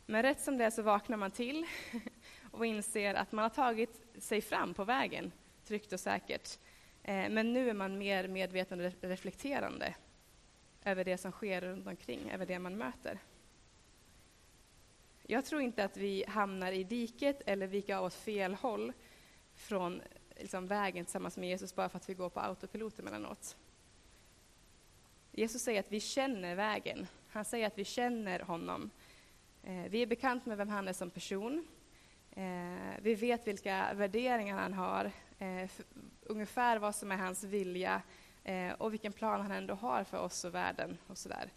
Men 0.06 0.22
rätt 0.22 0.40
som 0.40 0.58
det 0.58 0.64
är 0.64 0.70
så 0.70 0.82
vaknar 0.82 1.16
man 1.16 1.30
till 1.30 1.66
och 2.50 2.66
inser 2.66 3.14
att 3.14 3.32
man 3.32 3.42
har 3.42 3.50
tagit 3.50 4.00
sig 4.18 4.40
fram 4.40 4.74
på 4.74 4.84
vägen, 4.84 5.32
tryggt 5.64 5.92
och 5.92 6.00
säkert. 6.00 6.58
Eh, 7.02 7.30
men 7.30 7.52
nu 7.52 7.70
är 7.70 7.74
man 7.74 7.98
mer 7.98 8.28
medveten 8.28 8.80
och 8.80 8.92
reflekterande 9.00 9.94
över 10.84 11.04
det 11.04 11.18
som 11.18 11.32
sker 11.32 11.60
runt 11.60 11.86
omkring, 11.86 12.30
över 12.30 12.46
det 12.46 12.58
man 12.58 12.76
möter. 12.76 13.18
Jag 15.26 15.44
tror 15.44 15.62
inte 15.62 15.84
att 15.84 15.96
vi 15.96 16.24
hamnar 16.28 16.72
i 16.72 16.84
diket 16.84 17.42
eller 17.46 17.66
viker 17.66 17.96
av 17.96 18.04
åt 18.04 18.14
fel 18.14 18.54
håll 18.54 18.92
från 19.54 20.02
liksom, 20.36 20.66
vägen 20.66 21.04
tillsammans 21.04 21.36
med 21.36 21.48
Jesus 21.48 21.74
bara 21.74 21.88
för 21.88 21.96
att 21.96 22.08
vi 22.08 22.14
går 22.14 22.30
på 22.30 22.40
autopilot 22.40 22.98
emellanåt. 22.98 23.56
Jesus 25.32 25.62
säger 25.62 25.80
att 25.80 25.92
vi 25.92 26.00
känner 26.00 26.54
vägen. 26.54 27.06
Han 27.28 27.44
säger 27.44 27.66
att 27.66 27.78
vi 27.78 27.84
känner 27.84 28.40
honom. 28.40 28.90
Eh, 29.62 29.84
vi 29.88 30.02
är 30.02 30.06
bekant 30.06 30.46
med 30.46 30.56
vem 30.56 30.68
han 30.68 30.88
är 30.88 30.92
som 30.92 31.10
person. 31.10 31.66
Eh, 32.30 33.00
vi 33.02 33.14
vet 33.14 33.46
vilka 33.46 33.94
värderingar 33.94 34.56
han 34.56 34.74
har, 34.74 35.10
eh, 35.38 35.70
ungefär 36.22 36.78
vad 36.78 36.94
som 36.94 37.12
är 37.12 37.16
hans 37.16 37.44
vilja 37.44 38.02
eh, 38.44 38.72
och 38.72 38.92
vilken 38.92 39.12
plan 39.12 39.40
han 39.40 39.50
ändå 39.50 39.74
har 39.74 40.04
för 40.04 40.18
oss 40.18 40.44
och 40.44 40.54
världen. 40.54 40.98
och 41.06 41.18
så 41.18 41.28
där. 41.28 41.52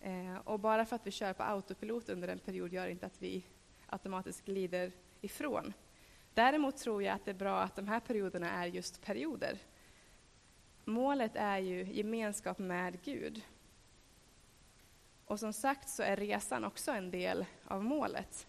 Eh, 0.00 0.36
och 0.44 0.60
bara 0.60 0.86
för 0.86 0.96
att 0.96 1.06
vi 1.06 1.10
kör 1.10 1.32
på 1.32 1.42
autopilot 1.42 2.08
under 2.08 2.28
en 2.28 2.38
period 2.38 2.72
gör 2.72 2.88
inte 2.88 3.06
att 3.06 3.22
vi 3.22 3.44
automatiskt 3.86 4.44
glider 4.44 4.92
ifrån. 5.20 5.72
Däremot 6.34 6.76
tror 6.76 7.02
jag 7.02 7.14
att 7.14 7.24
det 7.24 7.30
är 7.30 7.34
bra 7.34 7.60
att 7.60 7.76
de 7.76 7.88
här 7.88 8.00
perioderna 8.00 8.50
är 8.50 8.66
just 8.66 9.02
perioder. 9.02 9.58
Målet 10.84 11.32
är 11.34 11.58
ju 11.58 11.84
gemenskap 11.92 12.58
med 12.58 13.02
Gud. 13.02 13.42
Och 15.24 15.40
som 15.40 15.52
sagt 15.52 15.88
så 15.88 16.02
är 16.02 16.16
resan 16.16 16.64
också 16.64 16.90
en 16.90 17.10
del 17.10 17.46
av 17.64 17.84
målet. 17.84 18.46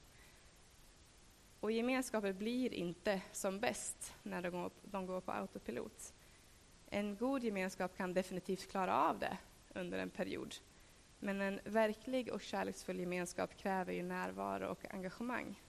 Och 1.59 1.71
gemenskapen 1.71 2.37
blir 2.37 2.73
inte 2.73 3.21
som 3.31 3.59
bäst 3.59 4.13
när 4.23 4.41
de 4.41 4.49
går, 4.49 4.71
de 4.83 5.05
går 5.05 5.21
på 5.21 5.31
autopilot. 5.31 6.13
En 6.89 7.15
god 7.15 7.43
gemenskap 7.43 7.97
kan 7.97 8.13
definitivt 8.13 8.71
klara 8.71 8.95
av 8.95 9.19
det 9.19 9.37
under 9.73 9.99
en 9.99 10.09
period. 10.09 10.55
Men 11.19 11.41
en 11.41 11.59
verklig 11.63 12.29
och 12.29 12.41
kärleksfull 12.41 12.99
gemenskap 12.99 13.57
kräver 13.57 13.93
ju 13.93 14.03
närvaro 14.03 14.67
och 14.67 14.93
engagemang. 14.93 15.61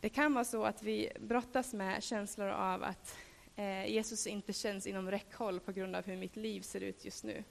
Det 0.00 0.08
kan 0.08 0.34
vara 0.34 0.44
så 0.44 0.64
att 0.64 0.82
vi 0.82 1.12
brottas 1.20 1.74
med 1.74 2.02
känslor 2.02 2.48
av 2.48 2.82
att 2.82 3.16
eh, 3.56 3.86
Jesus 3.86 4.26
inte 4.26 4.52
känns 4.52 4.86
inom 4.86 5.10
räckhåll 5.10 5.60
på 5.60 5.72
grund 5.72 5.96
av 5.96 6.04
hur 6.04 6.16
mitt 6.16 6.36
liv 6.36 6.60
ser 6.60 6.80
ut 6.80 7.04
just 7.04 7.24
nu. 7.24 7.44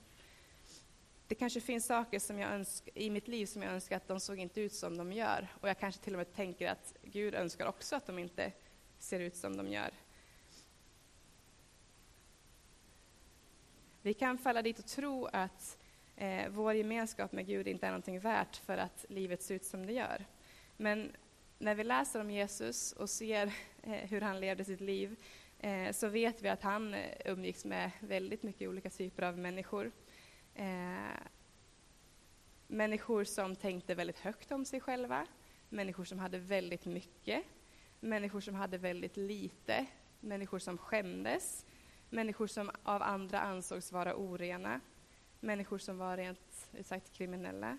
Det 1.27 1.35
kanske 1.35 1.61
finns 1.61 1.85
saker 1.85 2.19
som 2.19 2.39
jag 2.39 2.51
önsk, 2.51 2.89
i 2.93 3.09
mitt 3.09 3.27
liv 3.27 3.45
som 3.45 3.61
jag 3.61 3.73
önskar 3.73 3.97
att 3.97 4.07
de 4.07 4.19
såg 4.19 4.39
inte 4.39 4.61
ut 4.61 4.73
som 4.73 4.97
de 4.97 5.11
gör. 5.11 5.47
Och 5.61 5.69
jag 5.69 5.79
kanske 5.79 6.03
till 6.03 6.13
och 6.13 6.17
med 6.17 6.33
tänker 6.33 6.69
att 6.69 6.93
Gud 7.03 7.35
önskar 7.35 7.65
också 7.65 7.95
att 7.95 8.05
de 8.05 8.19
inte 8.19 8.51
ser 8.99 9.19
ut 9.19 9.35
som 9.35 9.57
de 9.57 9.67
gör. 9.67 9.91
Vi 14.01 14.13
kan 14.13 14.37
falla 14.37 14.61
dit 14.61 14.79
och 14.79 14.85
tro 14.85 15.25
att 15.25 15.77
eh, 16.15 16.49
vår 16.49 16.73
gemenskap 16.73 17.31
med 17.31 17.45
Gud 17.45 17.67
inte 17.67 17.85
är 17.85 17.91
någonting 17.91 18.19
värt 18.19 18.55
för 18.55 18.77
att 18.77 19.05
livet 19.09 19.43
ser 19.43 19.55
ut 19.55 19.65
som 19.65 19.85
det 19.85 19.93
gör. 19.93 20.25
Men 20.77 21.11
när 21.59 21.75
vi 21.75 21.83
läser 21.83 22.21
om 22.21 22.31
Jesus 22.31 22.91
och 22.91 23.09
ser 23.09 23.53
eh, 23.83 23.91
hur 23.91 24.21
han 24.21 24.39
levde 24.39 24.65
sitt 24.65 24.81
liv 24.81 25.15
eh, 25.59 25.91
så 25.91 26.07
vet 26.07 26.41
vi 26.41 26.49
att 26.49 26.63
han 26.63 26.93
eh, 26.93 27.01
umgicks 27.25 27.65
med 27.65 27.91
väldigt 27.99 28.43
mycket 28.43 28.69
olika 28.69 28.89
typer 28.89 29.23
av 29.23 29.37
människor. 29.37 29.91
Eh, 30.57 31.19
människor 32.67 33.23
som 33.23 33.55
tänkte 33.55 33.95
väldigt 33.95 34.19
högt 34.19 34.51
om 34.51 34.65
sig 34.65 34.79
själva, 34.79 35.27
människor 35.69 36.05
som 36.05 36.19
hade 36.19 36.39
väldigt 36.39 36.85
mycket, 36.85 37.43
människor 37.99 38.39
som 38.39 38.55
hade 38.55 38.77
väldigt 38.77 39.17
lite, 39.17 39.85
människor 40.19 40.59
som 40.59 40.77
skämdes, 40.77 41.65
människor 42.09 42.47
som 42.47 42.71
av 42.83 43.01
andra 43.01 43.39
ansågs 43.39 43.91
vara 43.91 44.15
orena, 44.15 44.79
människor 45.39 45.77
som 45.77 45.97
var 45.97 46.17
rent 46.17 46.69
ut 46.73 46.85
sagt 46.85 47.13
kriminella. 47.13 47.77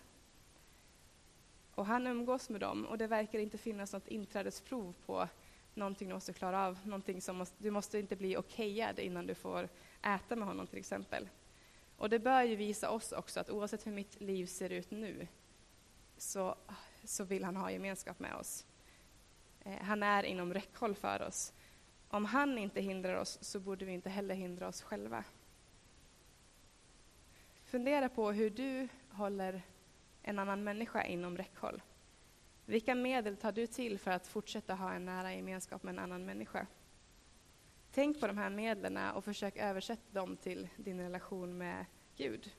Och 1.75 1.87
han 1.87 2.07
umgås 2.07 2.49
med 2.49 2.61
dem 2.61 2.87
och 2.87 2.99
det 2.99 3.07
verkar 3.07 3.39
inte 3.39 3.59
finnas 3.59 3.93
något 3.93 4.09
inträdesprov 4.09 4.95
på 5.07 5.29
någonting 5.75 6.09
du 6.09 6.15
måste 6.15 6.33
klara 6.33 6.67
av, 6.67 6.79
någonting 6.85 7.21
som 7.21 7.37
måste, 7.37 7.57
du 7.59 7.71
måste 7.71 7.99
inte 7.99 8.17
bli 8.17 8.37
okejad 8.37 8.99
innan 8.99 9.27
du 9.27 9.35
får 9.35 9.69
äta 10.03 10.37
med 10.37 10.49
honom 10.49 10.67
till 10.67 10.79
exempel. 10.79 11.29
Och 11.99 12.11
det 12.11 12.19
bör 12.19 12.43
ju 12.43 12.57
visa 12.57 12.91
oss 12.91 13.13
också 13.13 13.41
att 13.41 13.51
oavsett 13.51 13.87
hur 13.87 13.93
mitt 13.93 14.21
liv 14.21 14.47
ser 14.47 14.71
ut 14.71 14.91
nu 14.91 15.29
så, 16.17 16.57
så 17.05 17.25
vill 17.25 17.45
han 17.45 17.57
ha 17.57 17.71
gemenskap 17.71 18.19
med 18.19 18.35
oss. 18.35 18.67
Eh, 19.61 19.83
han 19.83 20.03
är 20.03 20.23
inom 20.23 20.55
räckhåll 20.55 20.95
för 20.95 21.23
oss. 21.23 21.53
Om 22.09 22.25
han 22.25 22.59
inte 22.59 22.81
hindrar 22.81 23.15
oss 23.15 23.39
så 23.41 23.61
borde 23.61 23.85
vi 23.85 23.93
inte 23.93 24.11
heller 24.11 24.35
hindra 24.35 24.69
oss 24.69 24.83
själva. 24.83 25.25
Fundera 27.65 28.09
på 28.09 28.33
hur 28.33 28.51
du 28.51 28.89
håller 29.11 29.63
en 30.23 30.39
annan 30.39 30.65
människa 30.65 31.03
inom 31.03 31.37
räckhåll. 31.37 31.83
Vilka 32.65 32.95
medel 32.95 33.37
tar 33.37 33.53
du 33.53 33.67
till 33.67 33.99
för 33.99 34.11
att 34.11 34.27
fortsätta 34.27 34.75
ha 34.75 34.93
en 34.93 35.05
nära 35.05 35.35
gemenskap 35.35 35.83
med 35.83 35.93
en 35.93 35.99
annan 35.99 36.27
människa? 36.27 36.67
Tänk 37.93 38.21
på 38.21 38.27
de 38.27 38.39
här 38.39 38.51
medlen 38.51 38.97
och 38.97 39.25
försök 39.25 39.57
översätta 39.57 40.03
dem 40.13 40.37
till 40.37 40.69
din 40.77 41.01
relation 41.01 41.59
med 41.59 41.87
Gud. 42.17 42.53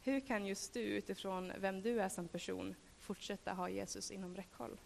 Hur 0.00 0.20
kan 0.20 0.46
just 0.46 0.74
du, 0.74 0.80
utifrån 0.80 1.52
vem 1.58 1.82
du 1.82 2.00
är 2.00 2.08
som 2.08 2.28
person, 2.28 2.74
fortsätta 2.98 3.52
ha 3.52 3.68
Jesus 3.68 4.10
inom 4.10 4.36
räckhåll? 4.36 4.80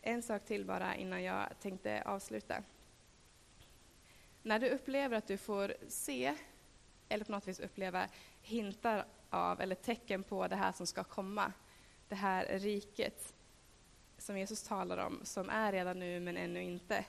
En 0.00 0.22
sak 0.22 0.44
till 0.44 0.64
bara 0.64 0.96
innan 0.96 1.22
jag 1.22 1.60
tänkte 1.60 2.02
avsluta. 2.02 2.62
När 4.42 4.58
du 4.58 4.68
upplever 4.68 5.16
att 5.16 5.26
du 5.26 5.36
får 5.36 5.74
se, 5.88 6.34
eller 7.08 7.24
på 7.24 7.32
något 7.32 7.48
vis 7.48 7.60
uppleva 7.60 8.08
hintar 8.42 9.06
av, 9.30 9.60
eller 9.60 9.74
tecken 9.74 10.22
på 10.22 10.48
det 10.48 10.56
här 10.56 10.72
som 10.72 10.86
ska 10.86 11.04
komma, 11.04 11.52
det 12.08 12.14
här 12.14 12.58
riket 12.58 13.34
som 14.22 14.38
Jesus 14.38 14.62
talar 14.62 14.98
om, 14.98 15.20
som 15.22 15.50
är 15.50 15.72
redan 15.72 15.98
nu 15.98 16.20
men 16.20 16.36
ännu 16.36 16.62
inte. 16.62 17.04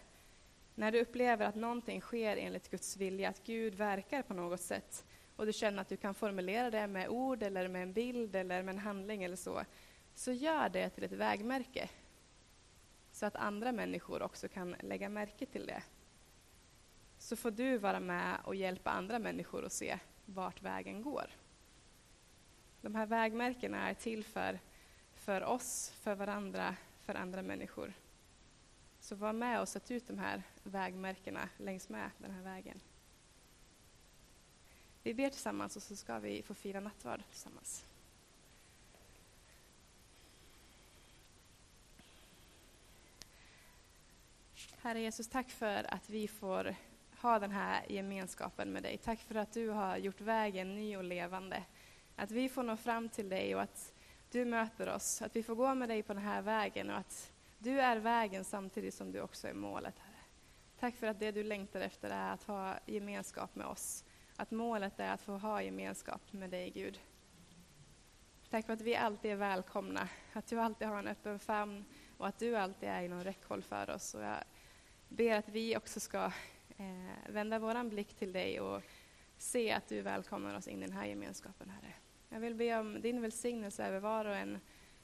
När 0.75 0.91
du 0.91 1.01
upplever 1.01 1.45
att 1.45 1.55
någonting 1.55 2.01
sker 2.01 2.37
enligt 2.37 2.71
Guds 2.71 2.97
vilja, 2.97 3.29
att 3.29 3.43
Gud 3.43 3.75
verkar 3.75 4.21
på 4.21 4.33
något 4.33 4.61
sätt, 4.61 5.05
och 5.35 5.45
du 5.45 5.53
känner 5.53 5.81
att 5.81 5.89
du 5.89 5.97
kan 5.97 6.13
formulera 6.13 6.71
det 6.71 6.87
med 6.87 7.09
ord, 7.09 7.43
eller 7.43 7.67
med 7.67 7.83
en 7.83 7.93
bild, 7.93 8.35
eller 8.35 8.63
med 8.63 8.73
en 8.73 8.79
handling 8.79 9.23
eller 9.23 9.35
så, 9.35 9.63
så 10.15 10.31
gör 10.31 10.69
det 10.69 10.89
till 10.89 11.03
ett 11.03 11.11
vägmärke 11.11 11.89
så 13.11 13.25
att 13.25 13.35
andra 13.35 13.71
människor 13.71 14.21
också 14.21 14.47
kan 14.47 14.75
lägga 14.79 15.09
märke 15.09 15.45
till 15.45 15.65
det. 15.65 15.83
Så 17.17 17.35
får 17.35 17.51
du 17.51 17.77
vara 17.77 17.99
med 17.99 18.37
och 18.43 18.55
hjälpa 18.55 18.91
andra 18.91 19.19
människor 19.19 19.65
att 19.65 19.73
se 19.73 19.99
vart 20.25 20.61
vägen 20.61 21.01
går. 21.01 21.25
De 22.81 22.95
här 22.95 23.05
vägmärkena 23.05 23.89
är 23.89 23.93
till 23.93 24.23
för, 24.23 24.59
för 25.13 25.43
oss, 25.43 25.93
för 26.01 26.15
varandra, 26.15 26.75
för 27.05 27.15
andra 27.15 27.41
människor. 27.41 27.93
Så 28.99 29.15
var 29.15 29.33
med 29.33 29.61
och 29.61 29.69
sätt 29.69 29.91
ut 29.91 30.07
de 30.07 30.19
här 30.19 30.43
vägmärkena 30.63 31.49
längs 31.57 31.89
med 31.89 32.09
den 32.17 32.31
här 32.31 32.43
vägen. 32.43 32.79
Vi 35.03 35.13
ber 35.13 35.29
tillsammans 35.29 35.75
och 35.75 35.83
så 35.83 35.95
ska 35.95 36.19
vi 36.19 36.43
få 36.43 36.53
fira 36.53 36.79
nattvard 36.79 37.23
tillsammans. 37.29 37.85
Herre 44.81 44.99
Jesus, 44.99 45.27
tack 45.27 45.49
för 45.49 45.93
att 45.93 46.09
vi 46.09 46.27
får 46.27 46.75
ha 47.21 47.39
den 47.39 47.51
här 47.51 47.85
gemenskapen 47.87 48.69
med 48.69 48.83
dig. 48.83 48.97
Tack 48.97 49.19
för 49.19 49.35
att 49.35 49.53
du 49.53 49.69
har 49.69 49.97
gjort 49.97 50.21
vägen 50.21 50.75
ny 50.75 50.97
och 50.97 51.03
levande. 51.03 51.63
Att 52.15 52.31
vi 52.31 52.49
får 52.49 52.63
nå 52.63 52.77
fram 52.77 53.09
till 53.09 53.29
dig 53.29 53.55
och 53.55 53.61
att 53.61 53.93
du 54.33 54.45
möter 54.45 54.89
oss. 54.89 55.21
Att 55.21 55.35
vi 55.35 55.43
får 55.43 55.55
gå 55.55 55.75
med 55.75 55.89
dig 55.89 56.03
på 56.03 56.13
den 56.13 56.23
här 56.23 56.41
vägen 56.41 56.89
och 56.89 56.97
att 56.97 57.31
du 57.57 57.81
är 57.81 57.97
vägen 57.97 58.43
samtidigt 58.43 58.93
som 58.93 59.11
du 59.11 59.21
också 59.21 59.47
är 59.47 59.53
målet, 59.53 59.99
Herre. 59.99 60.23
Tack 60.79 60.95
för 60.95 61.07
att 61.07 61.19
det 61.19 61.31
du 61.31 61.43
längtar 61.43 61.81
efter 61.81 62.09
är 62.09 62.33
att 62.33 62.43
ha 62.43 62.75
gemenskap 62.85 63.55
med 63.55 63.67
oss. 63.67 64.05
Att 64.35 64.51
målet 64.51 64.99
är 64.99 65.13
att 65.13 65.21
få 65.21 65.37
ha 65.37 65.61
gemenskap 65.61 66.33
med 66.33 66.49
dig, 66.49 66.69
Gud. 66.69 66.99
Tack 68.49 68.65
för 68.65 68.73
att 68.73 68.81
vi 68.81 68.95
alltid 68.95 69.31
är 69.31 69.35
välkomna, 69.35 70.09
att 70.33 70.47
du 70.47 70.59
alltid 70.59 70.87
har 70.87 70.99
en 70.99 71.07
öppen 71.07 71.39
famn 71.39 71.85
och 72.17 72.27
att 72.27 72.39
du 72.39 72.57
alltid 72.57 72.89
är 72.89 73.01
inom 73.01 73.23
räckhåll 73.23 73.61
för 73.61 73.89
oss. 73.89 74.13
Och 74.13 74.23
jag 74.23 74.37
ber 75.09 75.37
att 75.37 75.49
vi 75.49 75.77
också 75.77 75.99
ska 75.99 76.25
eh, 76.77 77.29
vända 77.29 77.59
vår 77.59 77.89
blick 77.89 78.13
till 78.13 78.33
dig 78.33 78.59
och 78.59 78.81
se 79.37 79.71
att 79.71 79.87
du 79.87 80.01
välkomnar 80.01 80.57
oss 80.57 80.67
in 80.67 80.83
i 80.83 80.87
den 80.87 80.95
här 80.95 81.05
gemenskapen, 81.05 81.69
Herre. 81.69 81.93
Jag 82.33 82.39
vill 82.39 82.55
be 82.55 82.79
om 82.79 83.01
din 83.01 83.21
välsignelse 83.21 83.85
över 83.85 83.99
var 83.99 84.25
och 84.25 84.35
en 84.35 84.59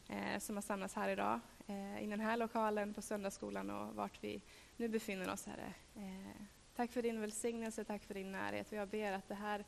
eh, 0.07 0.39
som 0.39 0.55
har 0.55 0.61
samlats 0.61 0.93
här 0.93 1.09
idag, 1.09 1.39
eh, 1.67 2.03
i 2.03 2.07
den 2.07 2.19
här 2.19 2.37
lokalen, 2.37 2.93
på 2.93 3.01
söndagsskolan 3.01 3.69
och 3.69 3.95
vart 3.95 4.23
vi 4.23 4.41
nu 4.77 4.87
befinner 4.87 5.33
oss, 5.33 5.45
Herre. 5.45 5.73
Eh, 5.95 6.41
tack 6.75 6.91
för 6.91 7.01
din 7.01 7.21
välsignelse, 7.21 7.83
tack 7.83 8.03
för 8.03 8.13
din 8.13 8.31
närhet. 8.31 8.67
Och 8.67 8.77
jag 8.77 8.87
ber 8.87 9.11
att 9.11 9.27
det 9.27 9.35
här 9.35 9.65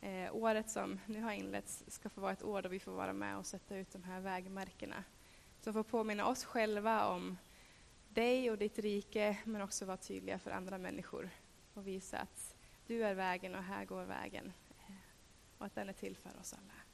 eh, 0.00 0.34
året 0.34 0.70
som 0.70 1.00
nu 1.06 1.22
har 1.22 1.32
inletts 1.32 1.84
ska 1.88 2.08
få 2.08 2.20
vara 2.20 2.32
ett 2.32 2.42
år 2.42 2.62
då 2.62 2.68
vi 2.68 2.80
får 2.80 2.92
vara 2.92 3.12
med 3.12 3.38
och 3.38 3.46
sätta 3.46 3.76
ut 3.76 3.90
de 3.90 4.02
här 4.02 4.20
vägmärkena 4.20 5.04
som 5.60 5.72
får 5.72 5.82
påminna 5.82 6.26
oss 6.26 6.44
själva 6.44 7.06
om 7.06 7.38
dig 8.08 8.50
och 8.50 8.58
ditt 8.58 8.78
rike, 8.78 9.38
men 9.44 9.62
också 9.62 9.84
vara 9.84 9.96
tydliga 9.96 10.38
för 10.38 10.50
andra 10.50 10.78
människor 10.78 11.30
och 11.74 11.86
visa 11.86 12.18
att 12.18 12.56
du 12.86 13.04
är 13.04 13.14
vägen 13.14 13.54
och 13.54 13.64
här 13.64 13.84
går 13.84 14.04
vägen 14.04 14.52
eh, 14.78 14.94
och 15.58 15.66
att 15.66 15.74
den 15.74 15.88
är 15.88 15.92
till 15.92 16.16
för 16.16 16.40
oss 16.40 16.52
alla. 16.52 16.87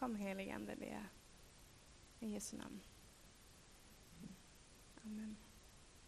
Kom 0.00 0.14
helige 0.14 0.54
Ande, 0.54 0.76
ber 0.76 0.86
jag. 0.86 1.06
I 2.20 2.32
Jesu 2.32 2.56
namn. 2.56 2.80
Amen. 5.04 5.36